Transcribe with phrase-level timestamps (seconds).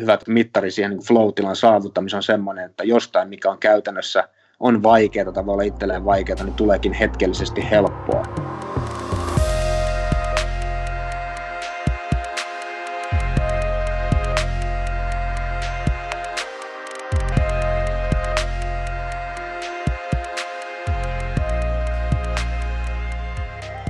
[0.00, 4.28] hyvät mittari siihen niin flow-tilan saavuttamiseen on semmoinen, että jostain, mikä on käytännössä
[4.60, 8.22] on vaikeaa tai voi olla itselleen vaikeaa, niin tuleekin hetkellisesti helppoa.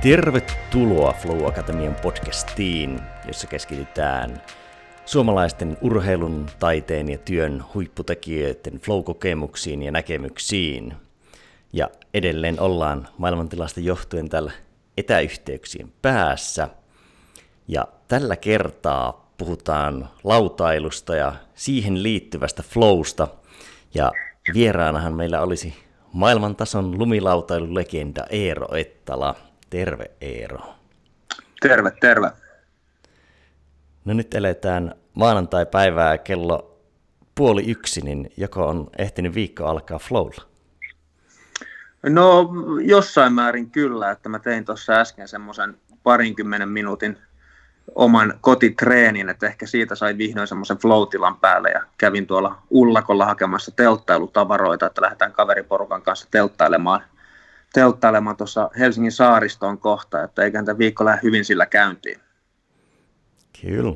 [0.01, 4.41] Tervetuloa Flow Akatemian podcastiin, jossa keskitytään
[5.05, 10.93] suomalaisten urheilun, taiteen ja työn huipputekijöiden flow-kokemuksiin ja näkemyksiin.
[11.73, 14.51] Ja edelleen ollaan maailmantilasta johtuen tällä
[14.97, 16.69] etäyhteyksien päässä.
[17.67, 23.27] Ja tällä kertaa puhutaan lautailusta ja siihen liittyvästä flowsta.
[23.93, 24.11] Ja
[24.53, 25.73] vieraanahan meillä olisi
[26.13, 29.35] maailmantason lumilautailulegenda Eero Ettala.
[29.69, 30.59] Terve Eero.
[31.61, 32.42] Terve, terve.
[34.05, 36.79] No nyt eletään maanantai-päivää kello
[37.35, 40.43] puoli yksi, niin joko on ehtinyt viikko alkaa flowlla?
[42.03, 42.49] No
[42.81, 47.17] jossain määrin kyllä, että mä tein tuossa äsken semmoisen parinkymmenen minuutin
[47.95, 53.71] oman kotitreenin, että ehkä siitä sai vihdoin semmoisen flow-tilan päälle ja kävin tuolla Ullakolla hakemassa
[53.75, 57.03] telttailutavaroita, että lähdetään kaveriporukan kanssa telttailemaan,
[57.73, 62.22] telttailemaan tuossa Helsingin saaristoon kohta, että eiköhän tämä viikko lähde hyvin sillä käyntiin.
[63.67, 63.95] Kyllä.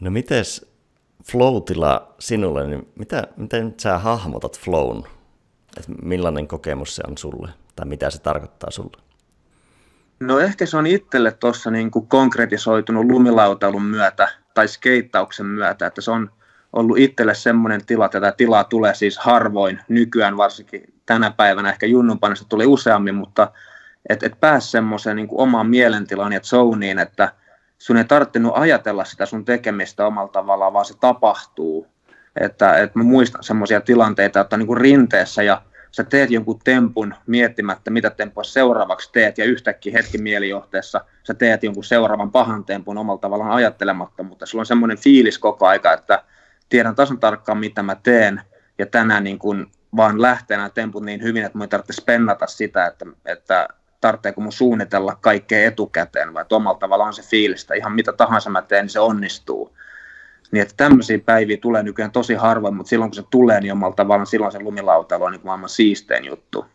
[0.00, 0.72] No mites
[1.24, 5.04] flow-tila sinulle, niin mitä, miten sä hahmotat flown?
[5.76, 9.02] Et millainen kokemus se on sulle, tai mitä se tarkoittaa sulle?
[10.20, 16.10] No ehkä se on itselle tuossa niin konkretisoitunut lumilautailun myötä tai skeittauksen myötä, että se
[16.10, 16.30] on
[16.72, 21.86] ollut itselle semmoinen tila, että tätä tilaa tulee siis harvoin nykyään, varsinkin tänä päivänä, ehkä
[21.86, 23.52] junnunpanasta tuli useammin, mutta
[24.08, 27.32] että et pääsi semmoiseen niin omaan mielentilaan ja zoniin, että–
[27.78, 31.86] sun ei tarvinnut ajatella sitä sun tekemistä omalla tavallaan, vaan se tapahtuu.
[32.40, 36.58] Että, että mä muistan semmoisia tilanteita, että on niin kuin rinteessä ja sä teet jonkun
[36.64, 42.64] tempun miettimättä, mitä tempoa seuraavaksi teet, ja yhtäkkiä hetki mielijohteessa sä teet jonkun seuraavan pahan
[42.64, 46.22] tempun omalla tavallaan ajattelematta, mutta sulla on semmoinen fiilis koko aika, että
[46.68, 48.40] tiedän tasan tarkkaan, mitä mä teen,
[48.78, 52.46] ja tänään niin kuin vaan lähtee nämä temput niin hyvin, että mun ei tarvitse spennata
[52.46, 53.68] sitä, että, että
[54.00, 58.84] tarvitseeko mun suunnitella kaikkea etukäteen, vai omalla tavallaan se fiilistä, ihan mitä tahansa mä teen,
[58.84, 59.76] niin se onnistuu.
[60.52, 63.96] Niin että tämmöisiä päiviä tulee nykyään tosi harvoin, mutta silloin kun se tulee, niin omalla
[63.96, 66.66] tavallaan silloin se lumilautailu on niin maailman siistein juttu.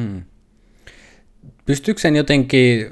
[0.00, 0.22] Hmm.
[1.66, 2.90] Pystyykö sen jotenkin,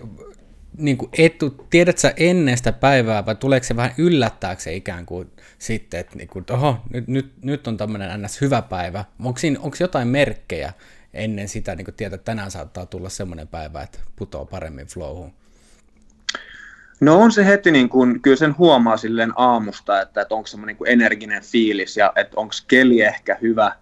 [0.78, 6.00] niin kuin etu, tiedätkö ennen sitä päivää, vai tuleeko se vähän yllättääkseen ikään kuin sitten,
[6.00, 8.40] että niin kuin, oho, nyt, nyt, nyt on tämmöinen ns.
[8.40, 9.04] hyvä päivä.
[9.24, 10.72] Onko, siinä, onko jotain merkkejä,
[11.14, 15.32] ennen sitä niin tietää, että tänään saattaa tulla semmoinen päivä, että putoaa paremmin flowhun?
[17.00, 20.76] No on se heti, niin kuin, kyllä sen huomaa silleen aamusta, että, että onko semmoinen
[20.80, 23.72] niin energinen fiilis ja että onko keli ehkä hyvä,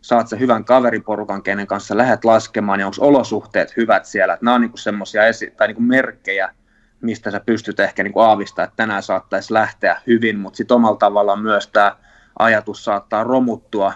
[0.00, 4.34] saat se hyvän kaveriporukan, kenen kanssa lähdet laskemaan ja onko olosuhteet hyvät siellä.
[4.34, 6.54] Että nämä on niin semmoisia esi- tai niin merkkejä,
[7.00, 11.42] mistä sä pystyt ehkä niin aavistamaan, että tänään saattaisi lähteä hyvin, mutta sitten omalla tavallaan
[11.42, 11.96] myös tämä
[12.38, 13.92] ajatus saattaa romuttua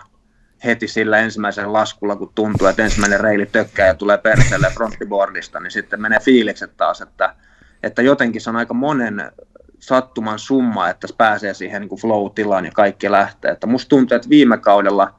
[0.64, 5.70] heti sillä ensimmäisellä laskulla, kun tuntuu, että ensimmäinen reili tökkää ja tulee perseelle fronttiboardista, niin
[5.70, 7.34] sitten menee fiilikset taas, että,
[7.82, 9.32] että jotenkin se on aika monen
[9.78, 13.50] sattuman summa, että pääsee siihen niin flow-tilaan ja kaikki lähtee.
[13.50, 15.14] Että musta tuntuu, että viime kaudella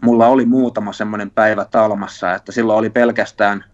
[0.00, 3.64] mulla oli muutama semmoinen päivä talmassa, että silloin oli pelkästään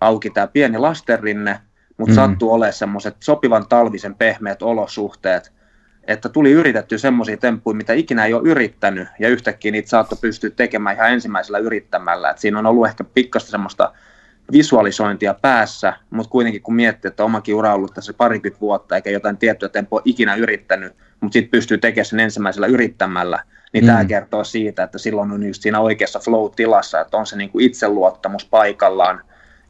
[0.00, 1.60] auki tämä pieni lastenrinne,
[1.96, 2.14] mutta mm.
[2.14, 5.52] sattuu olemaan semmoiset sopivan talvisen pehmeät olosuhteet,
[6.06, 10.50] että tuli yritetty semmoisia temppuja, mitä ikinä ei ole yrittänyt, ja yhtäkkiä niitä saattoi pystyä
[10.50, 12.30] tekemään ihan ensimmäisellä yrittämällä.
[12.30, 13.92] Et siinä on ollut ehkä pikkasta semmoista
[14.52, 19.10] visualisointia päässä, mutta kuitenkin kun miettii, että omakin ura on ollut tässä parikymmentä vuotta, eikä
[19.10, 23.86] jotain tiettyä tempoa ikinä yrittänyt, mutta sitten pystyy tekemään sen ensimmäisellä yrittämällä, niin mm.
[23.86, 27.64] tämä kertoo siitä, että silloin on just siinä oikeassa flow-tilassa, että on se niin kuin
[27.64, 29.20] itseluottamus paikallaan,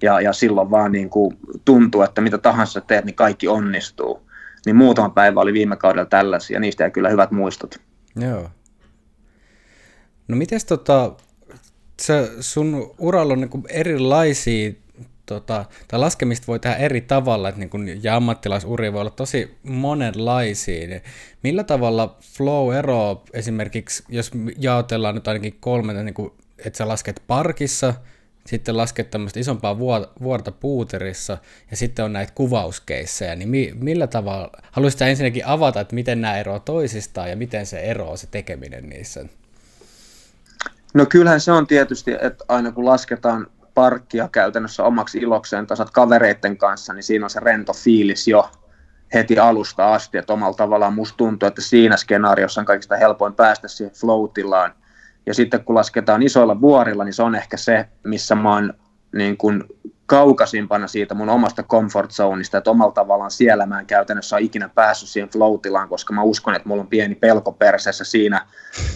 [0.03, 4.24] ja, ja silloin vaan niin kuin tuntuu, että mitä tahansa teet, niin kaikki onnistuu
[4.67, 7.81] niin muutama päivä oli viime kaudella tällaisia, ja niistä ei kyllä hyvät muistot.
[8.17, 8.51] Joo.
[10.29, 11.13] No mites tota,
[12.03, 14.73] se sun uralla on niin erilaisia,
[15.27, 19.59] tota, tai laskemista voi tehdä eri tavalla, että niin kun, ja ammattilaisuria voi olla tosi
[19.63, 21.01] monenlaisia.
[21.43, 27.23] Millä tavalla flow eroaa esimerkiksi, jos jaotellaan nyt ainakin kolme, niin kuin, että sä lasket
[27.27, 27.95] parkissa–
[28.47, 29.79] sitten lasket tämmöistä isompaa
[30.23, 31.39] vuorta puuterissa
[31.71, 36.37] ja sitten on näitä kuvauskeissejä, niin mi- millä tavalla, haluaisit ensinnäkin avata, että miten nämä
[36.37, 39.27] eroavat toisistaan ja miten se eroaa se tekeminen niissä?
[40.95, 46.57] No kyllähän se on tietysti, että aina kun lasketaan parkkia käytännössä omaksi ilokseen tasat kavereiden
[46.57, 48.51] kanssa, niin siinä on se rento fiilis jo.
[49.15, 53.69] heti alusta asti, että omalla tavallaan musta tuntuu, että siinä skenaariossa on kaikista helpoin päästä
[53.69, 54.31] siihen flow
[55.27, 58.75] Ja sitten kun lasketaan isoilla vuorilla, niin se on ehkä se, missä mä oon
[59.13, 59.65] niin kuin
[60.07, 64.69] kaukaisimpana siitä mun omasta comfort zoneista, että omalla tavallaan siellä mä en käytännössä ole ikinä
[64.69, 68.47] päässyt siihen flow koska mä uskon, että mulla on pieni pelko perseessä siinä,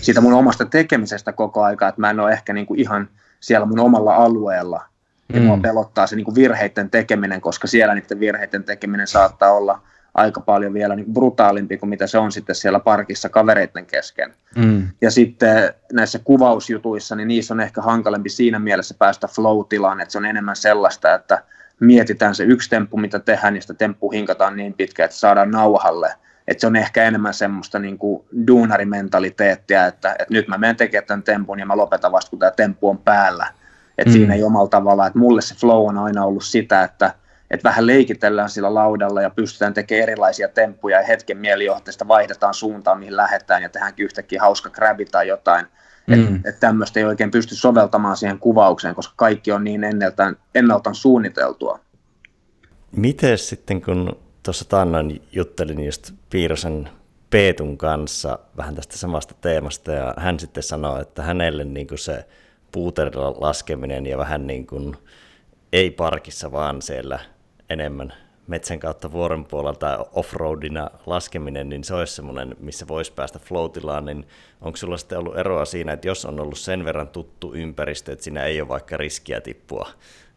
[0.01, 3.09] siitä mun omasta tekemisestä koko aika, että mä en ole ehkä niin kuin ihan
[3.41, 4.85] siellä mun omalla alueella,
[5.33, 5.47] ja mm.
[5.47, 9.83] mua pelottaa se niin kuin virheiden tekeminen, koska siellä niiden virheiden tekeminen saattaa olla
[10.19, 14.35] aika paljon vielä niin brutaalimpi kuin mitä se on sitten siellä parkissa kavereiden kesken.
[14.57, 14.89] Mm.
[15.01, 20.19] Ja sitten näissä kuvausjutuissa, niin niissä on ehkä hankalempi siinä mielessä päästä flow-tilaan, että se
[20.19, 21.43] on enemmän sellaista, että
[21.81, 26.15] mietitään se yksi temppu, mitä tehdään, ja sitä temppu hinkataan niin pitkä, että saadaan nauhalle.
[26.49, 31.07] Että se on ehkä enemmän semmoista niin kuin duunarimentaliteettia, että, että nyt mä menen tekemään
[31.07, 33.47] tämän tempun ja mä lopetan vasta, kun tämä temppu on päällä.
[33.99, 34.13] Että mm.
[34.13, 37.15] siinä ei omalla tavalla, että mulle se flow on aina ollut sitä, että–
[37.51, 42.99] että vähän leikitellään sillä laudalla ja pystytään tekemään erilaisia temppuja ja hetken mielijohteesta vaihdetaan suuntaan,
[42.99, 45.67] mihin lähdetään ja tehdäänkin yhtäkkiä hauska grabi tai jotain.
[46.07, 46.37] Mm.
[46.37, 50.95] Että et tämmöistä ei oikein pysty soveltamaan siihen kuvaukseen, koska kaikki on niin ennaltaan, ennaltaan
[50.95, 51.81] suunniteltua.
[52.97, 56.89] Miten sitten, kun tuossa taannoin juttelin just Piirosen
[57.31, 62.25] Peetun kanssa vähän tästä samasta teemasta, ja hän sitten sanoi, että hänelle niin kuin se
[62.73, 64.97] puuterilla laskeminen ja vähän niin kuin
[65.73, 67.19] ei parkissa, vaan siellä
[67.71, 68.13] enemmän
[68.47, 74.27] metsän kautta vuoren puolelta offroadina laskeminen, niin se olisi semmoinen, missä voisi päästä floatilaan, niin
[74.61, 78.25] onko sulla sitten ollut eroa siinä, että jos on ollut sen verran tuttu ympäristö, että
[78.25, 79.89] siinä ei ole vaikka riskiä tippua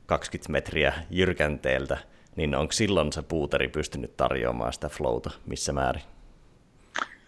[0.05, 1.97] 20 metriä jyrkänteeltä,
[2.35, 6.03] niin onko silloin se puuteri pystynyt tarjoamaan sitä flowta missä määrin?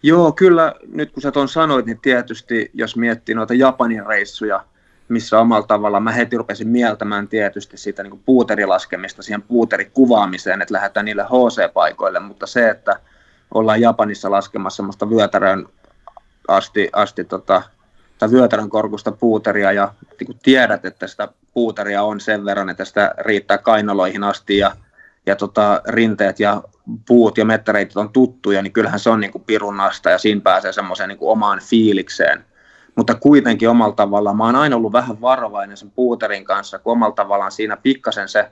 [0.04, 4.66] Joo, kyllä nyt kun sä tuon sanoit, niin tietysti jos miettii noita Japanin reissuja,
[5.14, 11.06] missä omalla tavalla mä heti rupesin mieltämään tietysti siitä niin puuterilaskemista siihen puuterikuvaamiseen, että lähdetään
[11.06, 13.00] niille HC-paikoille, mutta se, että
[13.54, 15.66] ollaan Japanissa laskemassa semmoista vyötärön
[16.48, 17.62] asti, asti tota,
[18.18, 23.16] tai vyötärön korkusta puuteria ja niin tiedät, että sitä puuteria on sen verran, että sitä
[23.18, 24.72] riittää kainaloihin asti ja,
[25.26, 26.64] ja tota, rinteet ja
[27.08, 30.74] puut ja mettäreitit on tuttuja, niin kyllähän se on niin kuin pirunnasta ja siinä pääsee
[30.74, 32.46] semmoiseen niin omaan fiilikseen
[32.96, 37.16] mutta kuitenkin omalla tavallaan mä oon aina ollut vähän varovainen sen puuterin kanssa, kun omalla
[37.16, 38.52] tavallaan siinä pikkasen se,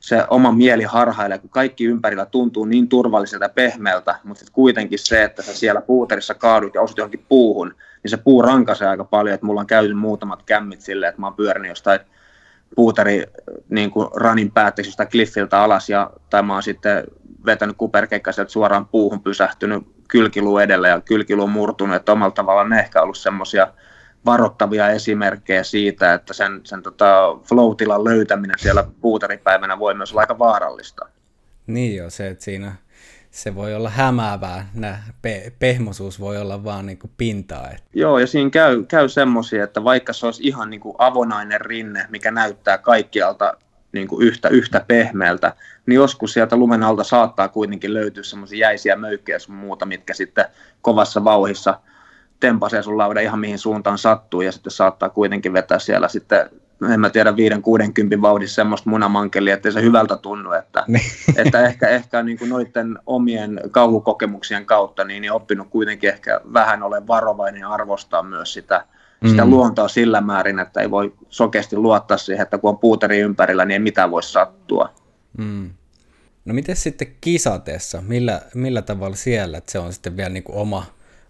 [0.00, 5.24] se oma mieli harhailee, kun kaikki ympärillä tuntuu niin turvalliselta ja pehmeältä, mutta kuitenkin se,
[5.24, 9.34] että sä siellä puuterissa kaadut ja osut johonkin puuhun, niin se puu rankaisee aika paljon,
[9.34, 12.00] että mulla on käynyt muutamat kämmit silleen, että mä oon pyörinyt jostain
[12.76, 13.26] puuteri
[13.68, 17.04] niin kuin ranin päätteeksi jostain kliffiltä alas, ja, tai mä oon sitten
[17.46, 22.80] vetänyt kuperkeikka sieltä suoraan puuhun pysähtynyt kylkiluu edellä ja kylkiluu murtunut, että omalla tavallaan ne
[22.80, 23.68] ehkä ollut semmoisia
[24.26, 27.70] varoittavia esimerkkejä siitä, että sen, sen tota flow
[28.04, 31.08] löytäminen siellä puuteripäivänä voi myös olla aika vaarallista.
[31.66, 32.72] Niin joo, se, että siinä
[33.30, 37.70] se voi olla hämäävää, Nä, pe- pehmosuus voi olla vaan niin kuin pintaa.
[37.70, 37.82] Että.
[37.94, 42.06] Joo, ja siinä käy, käy semmoisia, että vaikka se olisi ihan niin kuin avonainen rinne,
[42.10, 43.56] mikä näyttää kaikkialta
[43.92, 45.52] niin kuin yhtä, yhtä pehmeältä,
[45.86, 50.44] niin joskus sieltä lumen alta saattaa kuitenkin löytyä semmoisia jäisiä möykkejä sun muuta, mitkä sitten
[50.82, 51.80] kovassa vauhissa
[52.40, 56.50] tempasee sun lauda ihan mihin suuntaan sattuu ja sitten saattaa kuitenkin vetää siellä sitten
[56.90, 61.04] en mä tiedä, 5-60 vauhdissa semmoista munamankelia, ettei se hyvältä tunnu, että, niin.
[61.46, 66.82] että ehkä, ehkä niin kuin noiden omien kauhukokemuksien kautta niin, niin oppinut kuitenkin ehkä vähän
[66.82, 68.84] ole varovainen ja arvostaa myös sitä,
[69.28, 69.50] sitä mm.
[69.50, 73.72] luontoa sillä määrin, että ei voi sokeasti luottaa siihen, että kun on puuteri ympärillä, niin
[73.72, 74.94] ei mitään voi sattua.
[75.38, 75.70] Mm.
[76.44, 80.56] No miten sitten kisateessa, millä, millä tavalla siellä, että se on sitten vielä niin kuin
[80.56, 80.86] oma,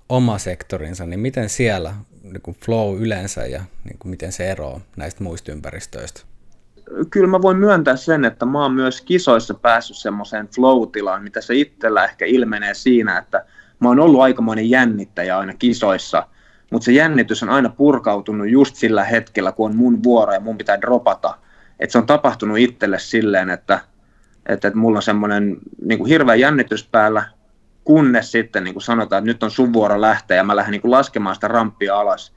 [0.09, 4.81] oma sektorinsa, niin miten siellä niin kuin flow yleensä ja niin kuin miten se eroaa
[4.97, 6.21] näistä muista ympäristöistä?
[7.11, 11.55] Kyllä mä voin myöntää sen, että mä oon myös kisoissa päässyt semmoiseen flow-tilaan, mitä se
[11.55, 13.45] itsellä ehkä ilmenee siinä, että
[13.81, 16.27] mä oon ollut aikamoinen jännittäjä aina kisoissa,
[16.73, 20.59] mutta se jännitys on aina purkautunut just sillä hetkellä, kun on mun vuoro ja mun
[20.59, 21.39] pitää dropata.
[21.81, 23.81] että se on tapahtunut itselle silleen, että
[24.47, 27.25] että, että mulla on semmoinen niin hirveä jännitys päällä,
[27.85, 30.83] kunnes sitten niin kuin sanotaan, että nyt on sun vuoro lähteä ja mä lähden niin
[30.83, 32.35] kuin laskemaan sitä ramppia alas.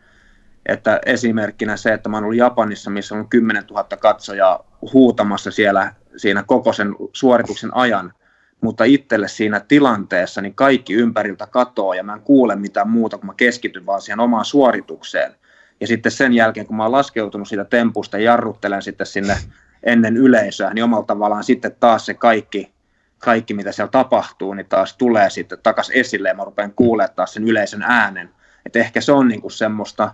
[0.65, 5.93] Että esimerkkinä se, että mä oon ollut Japanissa, missä on 10 000 katsojaa huutamassa siellä
[6.17, 8.13] siinä koko sen suorituksen ajan,
[8.61, 13.25] mutta itselle siinä tilanteessa niin kaikki ympäriltä katoaa ja mä en kuule mitään muuta, kun
[13.25, 15.35] mä keskityn vaan siihen omaan suoritukseen.
[15.79, 19.37] Ja sitten sen jälkeen, kun mä oon laskeutunut siitä tempusta ja jarruttelen sitten sinne
[19.83, 22.73] ennen yleisöä, niin omalla tavallaan sitten taas se kaikki,
[23.17, 27.33] kaikki mitä siellä tapahtuu, niin taas tulee sitten takaisin esille ja mä rupean kuulemaan taas
[27.33, 28.29] sen yleisön äänen.
[28.65, 30.11] Et ehkä se on niinku semmoista,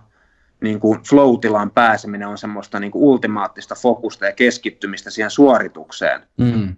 [0.60, 6.20] niin kuin flow-tilaan pääseminen on semmoista niin kuin ultimaattista fokusta ja keskittymistä siihen suoritukseen.
[6.36, 6.76] Mm.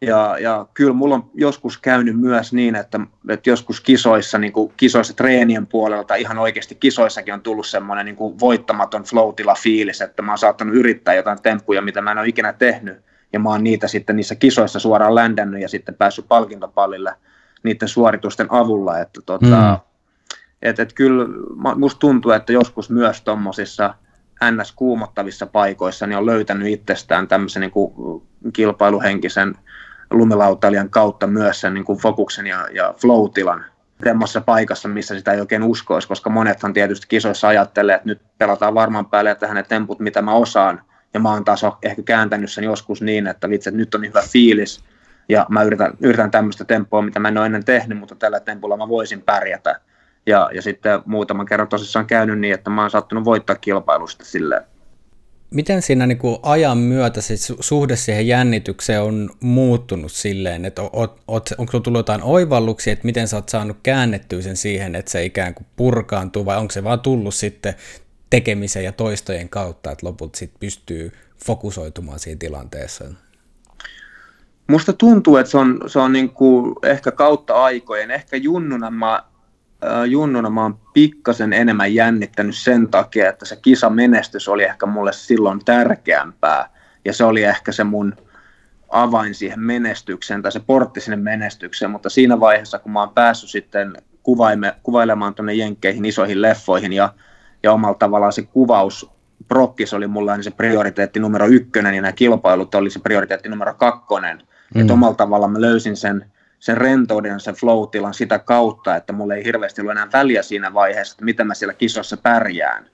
[0.00, 4.72] Ja, ja kyllä mulla on joskus käynyt myös niin, että, että joskus kisoissa, niin kuin
[4.76, 10.22] kisoissa treenien puolelta, ihan oikeasti kisoissakin on tullut semmoinen niin kuin voittamaton flow fiilis, että
[10.22, 13.64] mä oon saattanut yrittää jotain temppuja, mitä mä en ole ikinä tehnyt, ja mä oon
[13.64, 17.14] niitä sitten niissä kisoissa suoraan ländännyt ja sitten päässyt palkintopallille
[17.62, 20.36] niiden suoritusten avulla, että tota, mm.
[20.62, 21.26] et, et kyllä
[21.76, 23.94] musta tuntuu, että joskus myös tuommoisissa
[24.44, 28.22] NS-kuumottavissa paikoissa niin on löytänyt itsestään tämmöisen niin kuin
[28.52, 29.54] kilpailuhenkisen
[30.14, 33.64] lumilautailijan kautta myös sen niin kuin fokuksen ja, ja flow-tilan
[34.04, 38.74] semmoisessa paikassa, missä sitä ei oikein uskoisi, koska monethan tietysti kisoissa ajattelee, että nyt pelataan
[38.74, 40.82] varmaan päälle ja tähän ne temput, mitä mä osaan,
[41.14, 44.10] ja mä oon taas ehkä kääntänyt sen joskus niin, että vitsi, että nyt on niin
[44.10, 44.84] hyvä fiilis,
[45.28, 48.76] ja mä yritän, yritän tämmöistä tempoa, mitä mä en ole ennen tehnyt, mutta tällä tempolla
[48.76, 49.80] mä voisin pärjätä.
[50.26, 54.62] Ja, ja sitten muutaman kerran tosissaan käynyt niin, että mä oon saattanut voittaa kilpailusta silleen.
[55.54, 60.82] Miten siinä niin kuin ajan myötä se suhde siihen jännitykseen on muuttunut silleen, että
[61.58, 65.54] onko tullut jotain oivalluksia, että miten sä oot saanut käännettyä sen siihen, että se ikään
[65.54, 67.74] kuin purkaantuu, vai onko se vaan tullut sitten
[68.30, 71.12] tekemisen ja toistojen kautta, että lopulta sitten pystyy
[71.46, 73.04] fokusoitumaan siinä tilanteessa?
[74.66, 78.10] Musta tuntuu, että se on, se on niin kuin ehkä kautta aikojen.
[78.10, 79.22] Ehkä junnuna mä,
[80.06, 85.64] junnuna mä oon pikkasen enemmän jännittänyt sen takia, että se kisamenestys oli ehkä mulle silloin
[85.64, 86.68] tärkeämpää.
[87.04, 88.16] Ja se oli ehkä se mun
[88.88, 91.90] avain siihen menestykseen tai se portti sinne menestykseen.
[91.90, 97.14] Mutta siinä vaiheessa, kun mä oon päässyt sitten kuvaime, kuvailemaan tuonne jenkkeihin, isoihin leffoihin ja,
[97.62, 99.10] ja omalla tavallaan se kuvaus
[99.48, 103.74] prokkis oli mulla niin se prioriteetti numero ykkönen ja nämä kilpailut oli se prioriteetti numero
[103.74, 104.42] kakkonen–
[104.74, 104.80] Mm.
[104.80, 106.30] Että omalla tavalla mä löysin sen,
[106.64, 111.14] sen rentouden, sen flow-tilan sitä kautta, että mulla ei hirveästi ollut enää väliä siinä vaiheessa,
[111.14, 112.86] että miten mä siellä kisossa pärjään.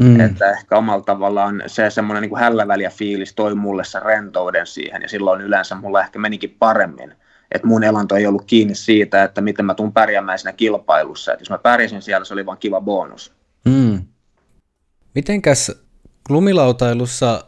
[0.00, 0.20] Mm.
[0.20, 5.08] Että ehkä omalla tavallaan se semmoinen niin hälläväliä fiilis toi mulle sen rentouden siihen, ja
[5.08, 7.14] silloin yleensä mulla ehkä menikin paremmin.
[7.52, 11.32] Että mun elanto ei ollut kiinni siitä, että miten mä tuun pärjäämään siinä kilpailussa.
[11.32, 13.32] Että jos mä pärjäsin siellä, se oli vaan kiva bonus.
[13.64, 14.02] Mm.
[15.14, 15.72] Mitenkäs
[16.28, 17.44] lumilautailussa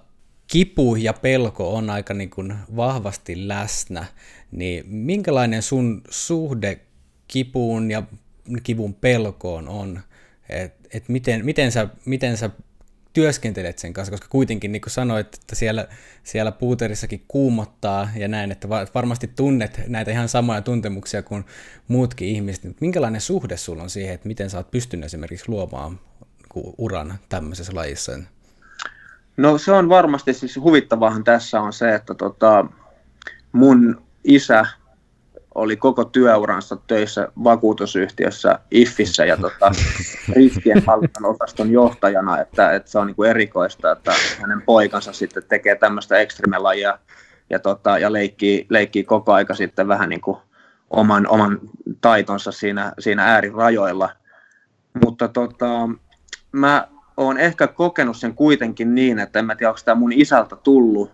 [0.47, 4.04] kipu ja pelko on aika niin kuin vahvasti läsnä,
[4.50, 6.81] niin minkälainen sun suhde
[7.29, 8.03] kipuun ja
[8.62, 10.00] kivun pelkoon on?
[10.49, 12.50] Et, et miten, miten, sä, miten sä
[13.12, 15.88] työskentelet sen kanssa, koska kuitenkin niin kuin sanoit, että siellä,
[16.23, 21.45] siellä puuterissakin kuumottaa ja näin, että varmasti tunnet näitä ihan samoja tuntemuksia kuin
[21.88, 22.81] muutkin ihmiset.
[22.81, 26.00] Minkälainen suhde sulla on siihen, että miten sä oot pystynyt esimerkiksi luomaan
[26.79, 28.12] uran tämmöisessä lajissa?
[29.37, 32.67] No se on varmasti siis huvittavahan tässä on se, että tota,
[33.53, 34.66] mun isä
[35.54, 39.73] oli koko työuransa töissä vakuutusyhtiössä IFFissä ja tota,
[40.37, 40.83] riskien
[41.23, 46.18] osaston johtajana, että, että se on niin kuin erikoista, että hänen poikansa sitten tekee tämmöistä
[46.18, 46.99] ekstremelajia
[47.50, 50.38] ja, tota, ja leikkii, leikkii koko aika sitten vähän niin kuin
[50.90, 51.61] oman, oman
[52.00, 54.11] taitonsa siinä, siinä äärirajoilla.
[55.04, 55.88] Mutta tota,
[56.52, 60.56] mä olen ehkä kokenut sen kuitenkin niin, että en mä tiedä, onko tämä mun isältä
[60.56, 61.11] tullut,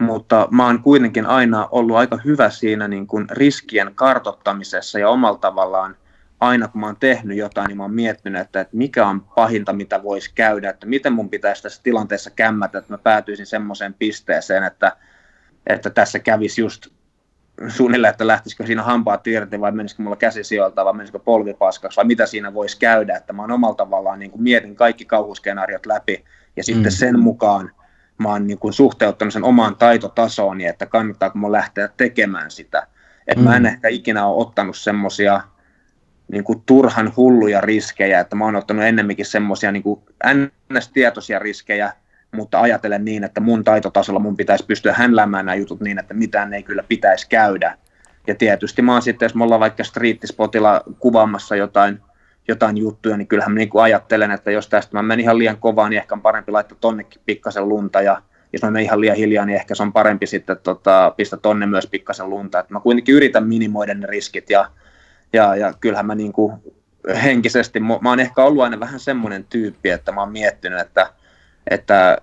[0.00, 5.38] mutta mä oon kuitenkin aina ollut aika hyvä siinä niin kuin riskien kartottamisessa ja omalla
[5.38, 5.96] tavallaan
[6.40, 9.72] aina kun mä oon tehnyt jotain, niin mä oon miettinyt, että, että mikä on pahinta,
[9.72, 14.64] mitä voisi käydä, että miten mun pitäisi tässä tilanteessa kämmätä, että mä päätyisin semmoiseen pisteeseen,
[14.64, 14.96] että,
[15.66, 16.86] että tässä kävisi just
[17.68, 21.96] suunnilleen, että lähtisikö siinä hampaat irti vai menisikö mulla käsi sijoilta vai menisikö polvi paskaksi
[21.96, 25.86] vai mitä siinä voisi käydä, että mä oon omalla tavallaan niin kuin mietin kaikki kauhuskenaariot
[25.86, 26.24] läpi
[26.56, 26.96] ja sitten mm.
[26.96, 27.72] sen mukaan
[28.18, 32.86] mä oon niin kuin suhteuttanut sen omaan taitotasooni, että kannattaako mun lähteä tekemään sitä.
[33.26, 33.48] Että mm.
[33.48, 33.66] mä en mm.
[33.66, 35.40] ehkä ikinä ole ottanut semmoisia
[36.32, 39.84] niin kuin turhan hulluja riskejä, että mä oon ottanut ennemminkin semmoisia niin
[40.72, 41.92] ns-tietoisia riskejä,
[42.32, 46.54] mutta ajatellen niin, että mun taitotasolla mun pitäisi pystyä hänläämään nämä jutut niin, että mitään
[46.54, 47.78] ei kyllä pitäisi käydä.
[48.26, 52.02] Ja tietysti mä oon sitten, jos me ollaan vaikka striittispotilla kuvaamassa jotain,
[52.48, 55.56] jotain juttuja, niin kyllähän mä niin kuin ajattelen, että jos tästä mä menen ihan liian
[55.56, 58.22] kovaa, niin ehkä on parempi laittaa tonnekin pikkasen lunta, ja
[58.52, 61.66] jos mä menen ihan liian hiljaa, niin ehkä se on parempi sitten tota, pistää tonne
[61.66, 62.58] myös pikkasen lunta.
[62.58, 64.70] Et mä kuitenkin yritän minimoida ne riskit, ja,
[65.32, 66.52] ja, ja kyllähän mä niin kuin
[67.22, 71.10] henkisesti, mä oon ehkä ollut aina vähän semmoinen tyyppi, että mä oon miettinyt, että
[71.70, 72.18] että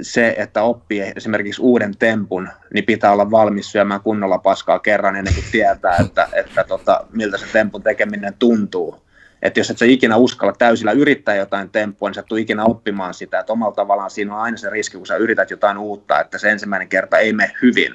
[0.00, 5.34] se, että oppii esimerkiksi uuden tempun, niin pitää olla valmis syömään kunnolla paskaa kerran ennen
[5.34, 9.03] kuin tietää, että, että tota, miltä se tempun tekeminen tuntuu.
[9.44, 12.64] Että jos et sä ikinä uskalla täysillä yrittää jotain temppua, niin sä et tule ikinä
[12.64, 13.38] oppimaan sitä.
[13.38, 16.50] Että omalla tavallaan siinä on aina se riski, kun sä yrität jotain uutta, että se
[16.50, 17.94] ensimmäinen kerta ei mene hyvin.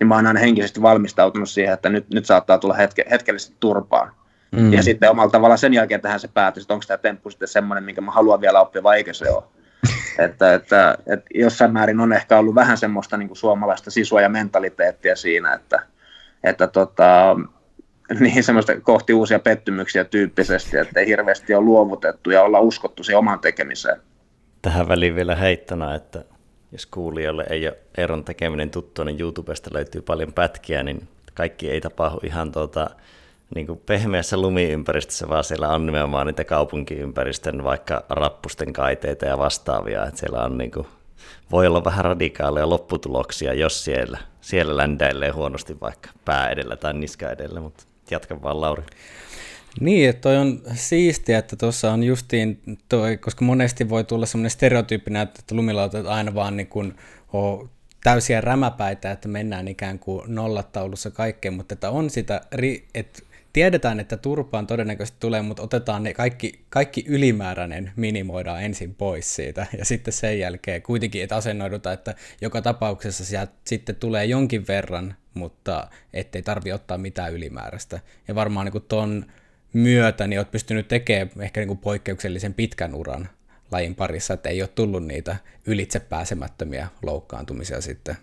[0.00, 4.12] Niin mä oon aina henkisesti valmistautunut siihen, että nyt, nyt saattaa tulla hetke, hetkellisesti turpaan.
[4.50, 4.72] Mm.
[4.72, 7.84] Ja sitten omalla tavallaan sen jälkeen tähän se päätös, että onko tämä temppu sitten semmoinen,
[7.84, 9.44] minkä mä haluan vielä oppia vai eikö se ole
[10.18, 14.28] että, että, että jossain määrin on ehkä ollut vähän semmoista niin kuin suomalaista sisua ja
[14.28, 15.82] mentaliteettia siinä, että,
[16.44, 17.36] että tota,
[18.20, 23.18] niin semmoista kohti uusia pettymyksiä tyyppisesti, että ei hirveästi ole luovutettu ja olla uskottu siihen
[23.18, 24.00] omaan tekemiseen.
[24.62, 26.24] Tähän väliin vielä heittona, että
[26.72, 31.80] jos kuulijoille ei ole Eeron tekeminen tuttu, niin YouTubesta löytyy paljon pätkiä, niin kaikki ei
[31.80, 32.90] tapahdu ihan tuota,
[33.54, 40.06] niin kuin pehmeässä lumiympäristössä, vaan siellä on nimenomaan niitä kaupunkiympäristön, vaikka rappusten kaiteita ja vastaavia,
[40.06, 40.86] että siellä on niin kuin,
[41.50, 47.30] voi olla vähän radikaaleja lopputuloksia, jos siellä, siellä ländäilee huonosti vaikka pää edellä tai niska
[47.30, 48.82] edellä, mutta jatka vaan Lauri.
[49.80, 54.50] Niin, että toi on siistiä, että tuossa on justiin toi, koska monesti voi tulla semmoinen
[54.50, 56.94] stereotyyppi, että lumilautat aina vaan niin kuin
[57.32, 57.70] on
[58.02, 62.40] täysiä rämäpäitä, että mennään ikään kuin nollataulussa kaikkeen, mutta että on sitä,
[62.94, 69.34] että tiedetään, että turpaan todennäköisesti tulee, mutta otetaan ne kaikki, kaikki ylimääräinen minimoidaan ensin pois
[69.34, 74.64] siitä, ja sitten sen jälkeen kuitenkin, että asennoidutaan, että joka tapauksessa sieltä sitten tulee jonkin
[74.68, 78.00] verran, mutta ettei tarvi ottaa mitään ylimääräistä.
[78.28, 79.26] Ja varmaan niin ton
[79.72, 83.28] myötä niin olet pystynyt tekemään ehkä niin kuin poikkeuksellisen pitkän uran
[83.72, 85.36] lajin parissa, että ei ole tullut niitä
[85.66, 88.16] ylitse pääsemättömiä loukkaantumisia sitten.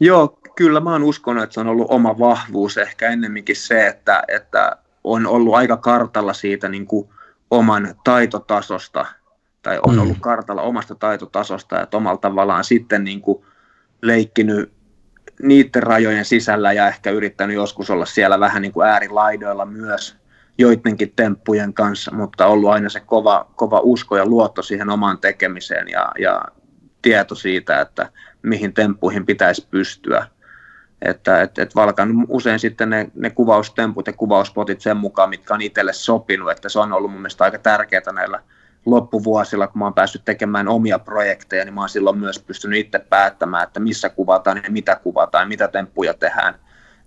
[0.00, 4.22] Joo, kyllä mä oon uskonut, että se on ollut oma vahvuus ehkä ennemminkin se, että,
[4.28, 7.08] että on ollut aika kartalla siitä niin kuin
[7.50, 9.06] oman taitotasosta,
[9.62, 10.00] tai on mm.
[10.00, 13.44] ollut kartalla omasta taitotasosta, että omalla tavallaan sitten niin kuin
[14.02, 14.72] leikkinyt
[15.42, 20.16] niiden rajojen sisällä ja ehkä yrittänyt joskus olla siellä vähän niin kuin äärilaidoilla myös
[20.58, 25.88] joidenkin temppujen kanssa, mutta ollut aina se kova, kova usko ja luotto siihen omaan tekemiseen
[25.88, 26.44] ja, ja
[27.02, 28.08] tieto siitä, että
[28.42, 30.26] mihin temppuihin pitäisi pystyä.
[31.02, 35.62] Että et, et valkan usein sitten ne, ne kuvaustemput ja kuvauspotit sen mukaan, mitkä on
[35.62, 38.42] itselle sopinut, että se on ollut mun mielestä aika tärkeää näillä
[38.86, 42.98] loppuvuosilla, kun mä oon päässyt tekemään omia projekteja, niin mä oon silloin myös pystynyt itse
[42.98, 46.54] päättämään, että missä kuvataan ja mitä kuvataan ja mitä temppuja tehdään.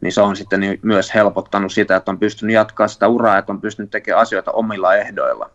[0.01, 3.61] Niin se on sitten myös helpottanut sitä, että on pystynyt jatkaa sitä uraa, että on
[3.61, 5.49] pystynyt tekemään asioita omilla ehdoilla.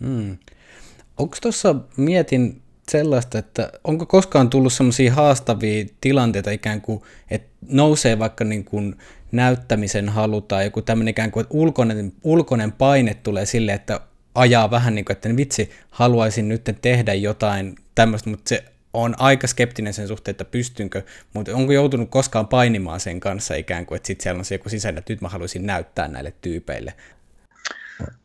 [0.00, 0.36] Hmm.
[1.18, 8.18] Onko tuossa, mietin sellaista, että onko koskaan tullut sellaisia haastavia tilanteita ikään kuin, että nousee
[8.18, 8.96] vaikka niin kuin
[9.32, 14.00] näyttämisen halu tai joku tämmöinen ikään kuin, että ulkoinen, ulkoinen paine tulee sille, että
[14.34, 19.46] ajaa vähän niin kuin, että vitsi, haluaisin nyt tehdä jotain tämmöistä, mutta se on aika
[19.46, 21.02] skeptinen sen suhteen, että pystynkö,
[21.34, 24.68] mutta onko joutunut koskaan painimaan sen kanssa ikään kuin, että sitten siellä on se joku
[24.68, 26.94] sisäinen, että nyt mä haluaisin näyttää näille tyypeille?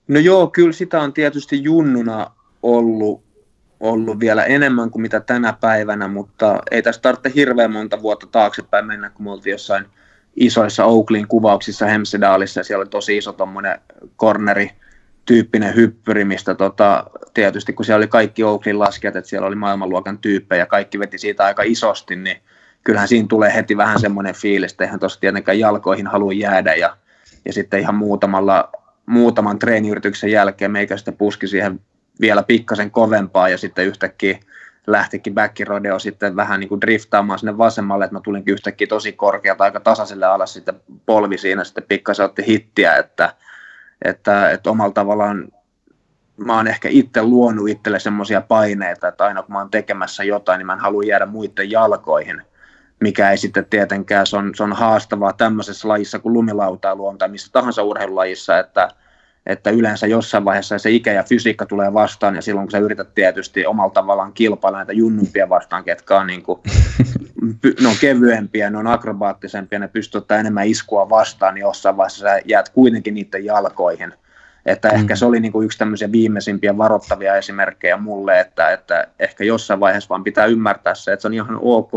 [0.07, 2.31] No joo, kyllä sitä on tietysti junnuna
[2.63, 3.23] ollut,
[3.79, 8.85] ollut vielä enemmän kuin mitä tänä päivänä, mutta ei tästä tarvitse hirveän monta vuotta taaksepäin
[8.85, 9.85] mennä, kun me oltiin jossain
[10.35, 13.79] isoissa Oaklin kuvauksissa Hemsedalissa, ja siellä oli tosi iso tuommoinen
[14.17, 14.71] corneri,
[15.29, 20.17] tyyppinen hyppyri, mistä tota, tietysti kun siellä oli kaikki Oaklin laskijat, että siellä oli maailmanluokan
[20.17, 22.37] tyyppejä ja kaikki veti siitä aika isosti, niin
[22.83, 26.97] kyllähän siinä tulee heti vähän semmoinen fiilis, että eihän tuossa tietenkään jalkoihin halua jäädä ja,
[27.45, 28.69] ja sitten ihan muutamalla,
[29.05, 31.79] muutaman treeniyrityksen jälkeen meikä sitten puski siihen
[32.21, 34.39] vielä pikkasen kovempaa ja sitten yhtäkkiä
[34.87, 39.63] lähtikin backirodeo sitten vähän niin kuin driftaamaan sinne vasemmalle, että mä tulinkin yhtäkkiä tosi korkealta
[39.63, 43.35] aika tasaiselle alas sitten polvi siinä sitten pikkasen otti hittiä, että,
[44.05, 45.47] että, että omalla tavallaan
[46.37, 50.57] mä oon ehkä itse luonut itselle semmoisia paineita, että aina kun mä oon tekemässä jotain,
[50.57, 52.41] niin mä en halua jäädä muiden jalkoihin,
[52.99, 57.29] mikä ei sitten tietenkään, se on, se on haastavaa tämmöisessä lajissa kuin lumilautailu on tai
[57.29, 58.89] missä tahansa urheilulajissa, että,
[59.45, 63.15] että yleensä jossain vaiheessa se ikä ja fysiikka tulee vastaan, ja silloin kun sä yrität
[63.15, 66.59] tietysti omalla tavallaan kilpailla näitä junnumpia vastaan, ketkä on, niin kuin,
[67.81, 72.21] ne on kevyempiä, ne on akrobaattisempia, ne pystyy ottaa enemmän iskua vastaan, niin jossain vaiheessa
[72.21, 74.13] sä jäät kuitenkin niiden jalkoihin.
[74.65, 74.95] Että mm.
[74.95, 79.79] ehkä se oli niin kuin yksi tämmöisiä viimeisimpiä varoittavia esimerkkejä mulle, että, että ehkä jossain
[79.79, 81.91] vaiheessa vaan pitää ymmärtää se, että se on ihan ok,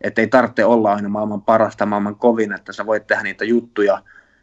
[0.00, 4.02] että ei tarvitse olla aina maailman parasta, maailman kovin, että sä voit tehdä niitä juttuja,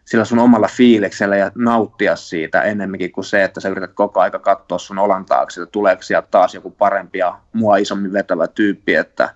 [0.10, 4.40] sillä sun omalla fiiliksellä ja nauttia siitä enemmänkin kuin se, että sä yrität koko aika
[4.40, 8.96] katsoa sun olan taakse, että tuleeko sieltä taas joku parempi ja mua isommin vetävä tyyppi,
[8.96, 9.36] että,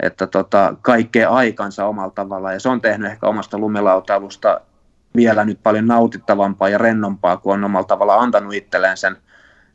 [0.00, 4.60] että tota, kaikkea aikansa omalla tavalla ja se on tehnyt ehkä omasta lumilautailusta
[5.16, 9.16] vielä nyt paljon nautittavampaa ja rennompaa, kun on omalla tavalla antanut itselleen sen,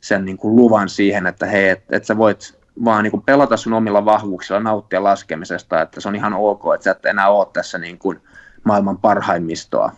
[0.00, 3.56] sen niin kuin luvan siihen, että hei, että et sä voit vaan niin kuin pelata
[3.56, 7.46] sun omilla vahvuuksilla, nauttia laskemisesta, että se on ihan ok, että sä et enää ole
[7.52, 8.20] tässä niin kuin
[8.64, 9.92] maailman parhaimmistoa.